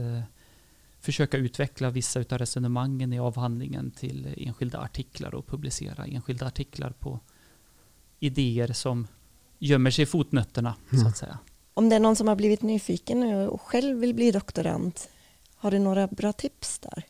försöka 1.00 1.36
utveckla 1.36 1.90
vissa 1.90 2.20
av 2.20 2.38
resonemangen 2.38 3.12
i 3.12 3.18
avhandlingen 3.18 3.90
till 3.90 4.34
enskilda 4.36 4.78
artiklar 4.78 5.34
och 5.34 5.46
publicera 5.46 6.06
enskilda 6.06 6.46
artiklar 6.46 6.90
på 6.90 7.20
idéer 8.20 8.72
som 8.72 9.06
gömmer 9.58 9.90
sig 9.90 10.02
i 10.02 10.06
fotnötterna, 10.06 10.74
mm. 10.90 11.02
så 11.02 11.08
att 11.08 11.16
säga. 11.16 11.38
Om 11.80 11.88
det 11.88 11.96
är 11.96 12.00
någon 12.00 12.16
som 12.16 12.28
har 12.28 12.36
blivit 12.36 12.62
nyfiken 12.62 13.20
nu 13.20 13.48
och 13.48 13.62
själv 13.62 13.98
vill 13.98 14.14
bli 14.14 14.30
doktorand, 14.30 15.00
har 15.56 15.70
du 15.70 15.78
några 15.78 16.06
bra 16.06 16.32
tips 16.32 16.78
där? 16.78 17.06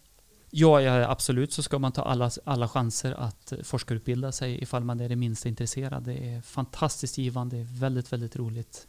Ja, 0.50 0.80
ja, 0.80 1.10
absolut 1.10 1.52
så 1.52 1.62
ska 1.62 1.78
man 1.78 1.92
ta 1.92 2.02
alla, 2.02 2.30
alla 2.44 2.68
chanser 2.68 3.12
att 3.12 3.52
forskarutbilda 3.62 4.32
sig 4.32 4.62
ifall 4.62 4.84
man 4.84 5.00
är 5.00 5.08
det 5.08 5.16
minsta 5.16 5.48
intresserad. 5.48 6.02
Det 6.02 6.34
är 6.34 6.40
fantastiskt 6.40 7.18
givande, 7.18 7.56
det 7.56 7.62
är 7.62 7.80
väldigt, 7.80 8.12
väldigt 8.12 8.36
roligt. 8.36 8.86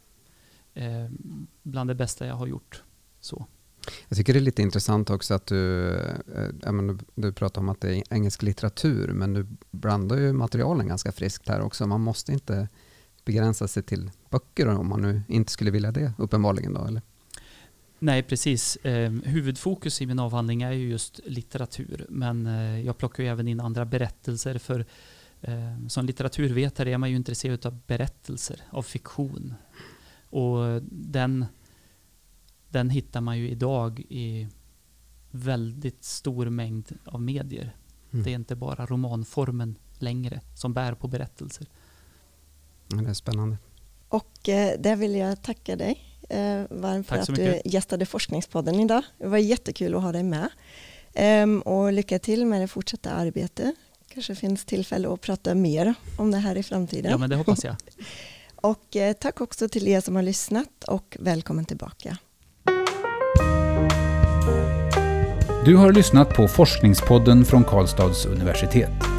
Eh, 0.74 1.08
bland 1.62 1.90
det 1.90 1.94
bästa 1.94 2.26
jag 2.26 2.34
har 2.34 2.46
gjort. 2.46 2.82
Så. 3.20 3.46
Jag 4.08 4.18
tycker 4.18 4.32
det 4.32 4.38
är 4.38 4.40
lite 4.40 4.62
intressant 4.62 5.10
också 5.10 5.34
att 5.34 5.46
du, 5.46 5.94
äh, 6.64 6.72
men, 6.72 7.00
du 7.14 7.32
pratar 7.32 7.60
om 7.60 7.68
att 7.68 7.80
det 7.80 7.96
är 7.96 8.02
engelsk 8.10 8.42
litteratur, 8.42 9.08
men 9.08 9.34
du 9.34 9.46
blandar 9.70 10.16
ju 10.16 10.32
materialen 10.32 10.88
ganska 10.88 11.12
friskt 11.12 11.48
här 11.48 11.60
också. 11.60 11.86
Man 11.86 12.00
måste 12.00 12.32
inte 12.32 12.68
begränsa 13.24 13.68
sig 13.68 13.82
till 13.82 14.10
böcker 14.30 14.68
om 14.68 14.88
man 14.88 15.02
nu 15.02 15.22
inte 15.28 15.52
skulle 15.52 15.70
vilja 15.70 15.92
det, 15.92 16.12
uppenbarligen 16.18 16.74
då, 16.74 16.84
eller? 16.84 17.02
Nej, 17.98 18.22
precis. 18.22 18.76
Eh, 18.76 19.10
huvudfokus 19.10 20.02
i 20.02 20.06
min 20.06 20.18
avhandling 20.18 20.62
är 20.62 20.72
ju 20.72 20.88
just 20.88 21.20
litteratur, 21.24 22.06
men 22.08 22.46
eh, 22.46 22.80
jag 22.80 22.98
plockar 22.98 23.22
ju 23.22 23.28
även 23.28 23.48
in 23.48 23.60
andra 23.60 23.84
berättelser, 23.84 24.58
för 24.58 24.86
eh, 25.40 25.86
som 25.88 26.06
litteraturvetare 26.06 26.90
är 26.90 26.98
man 26.98 27.10
ju 27.10 27.16
intresserad 27.16 27.66
av 27.66 27.78
berättelser, 27.86 28.62
av 28.70 28.82
fiktion. 28.82 29.54
Och 30.30 30.82
den, 30.90 31.46
den 32.68 32.90
hittar 32.90 33.20
man 33.20 33.38
ju 33.38 33.48
idag 33.48 34.00
i 34.08 34.48
väldigt 35.30 36.04
stor 36.04 36.50
mängd 36.50 36.92
av 37.04 37.22
medier. 37.22 37.76
Mm. 38.10 38.24
Det 38.24 38.30
är 38.30 38.34
inte 38.34 38.56
bara 38.56 38.86
romanformen 38.86 39.78
längre 39.98 40.40
som 40.54 40.74
bär 40.74 40.94
på 40.94 41.08
berättelser. 41.08 41.66
Det 42.88 43.10
är 43.10 43.14
spännande. 43.14 43.56
Och 44.08 44.48
eh, 44.48 44.78
där 44.78 44.96
vill 44.96 45.14
jag 45.14 45.42
tacka 45.42 45.76
dig 45.76 46.12
eh, 46.28 46.62
varmt 46.70 47.08
för 47.08 47.16
att 47.16 47.28
mycket. 47.28 47.62
du 47.64 47.70
gästade 47.70 48.06
Forskningspodden 48.06 48.80
idag. 48.80 49.02
Det 49.18 49.26
var 49.26 49.38
jättekul 49.38 49.94
att 49.94 50.02
ha 50.02 50.12
dig 50.12 50.22
med. 50.22 50.48
Ehm, 51.14 51.60
och 51.60 51.92
lycka 51.92 52.18
till 52.18 52.46
med 52.46 52.60
det 52.60 52.68
fortsatta 52.68 53.10
arbetet. 53.10 53.74
Kanske 54.08 54.34
finns 54.34 54.64
tillfälle 54.64 55.08
att 55.08 55.20
prata 55.20 55.54
mer 55.54 55.94
om 56.16 56.30
det 56.30 56.38
här 56.38 56.56
i 56.56 56.62
framtiden. 56.62 57.10
Ja, 57.10 57.18
men 57.18 57.30
det 57.30 57.36
hoppas 57.36 57.64
jag. 57.64 57.76
och 58.56 58.96
eh, 58.96 59.12
tack 59.12 59.40
också 59.40 59.68
till 59.68 59.88
er 59.88 60.00
som 60.00 60.16
har 60.16 60.22
lyssnat 60.22 60.84
och 60.88 61.16
välkommen 61.20 61.64
tillbaka. 61.64 62.18
Du 65.64 65.76
har 65.76 65.92
lyssnat 65.92 66.34
på 66.34 66.48
Forskningspodden 66.48 67.44
från 67.44 67.64
Karlstads 67.64 68.26
universitet. 68.26 69.11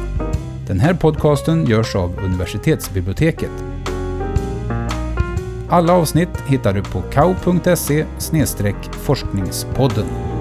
Den 0.66 0.80
här 0.80 0.94
podcasten 0.94 1.66
görs 1.66 1.96
av 1.96 2.18
universitetsbiblioteket. 2.24 3.50
Alla 5.68 5.92
avsnitt 5.92 6.28
hittar 6.46 6.72
du 6.72 6.82
på 6.82 7.02
kau.se 7.02 8.04
forskningspodden. 8.92 10.33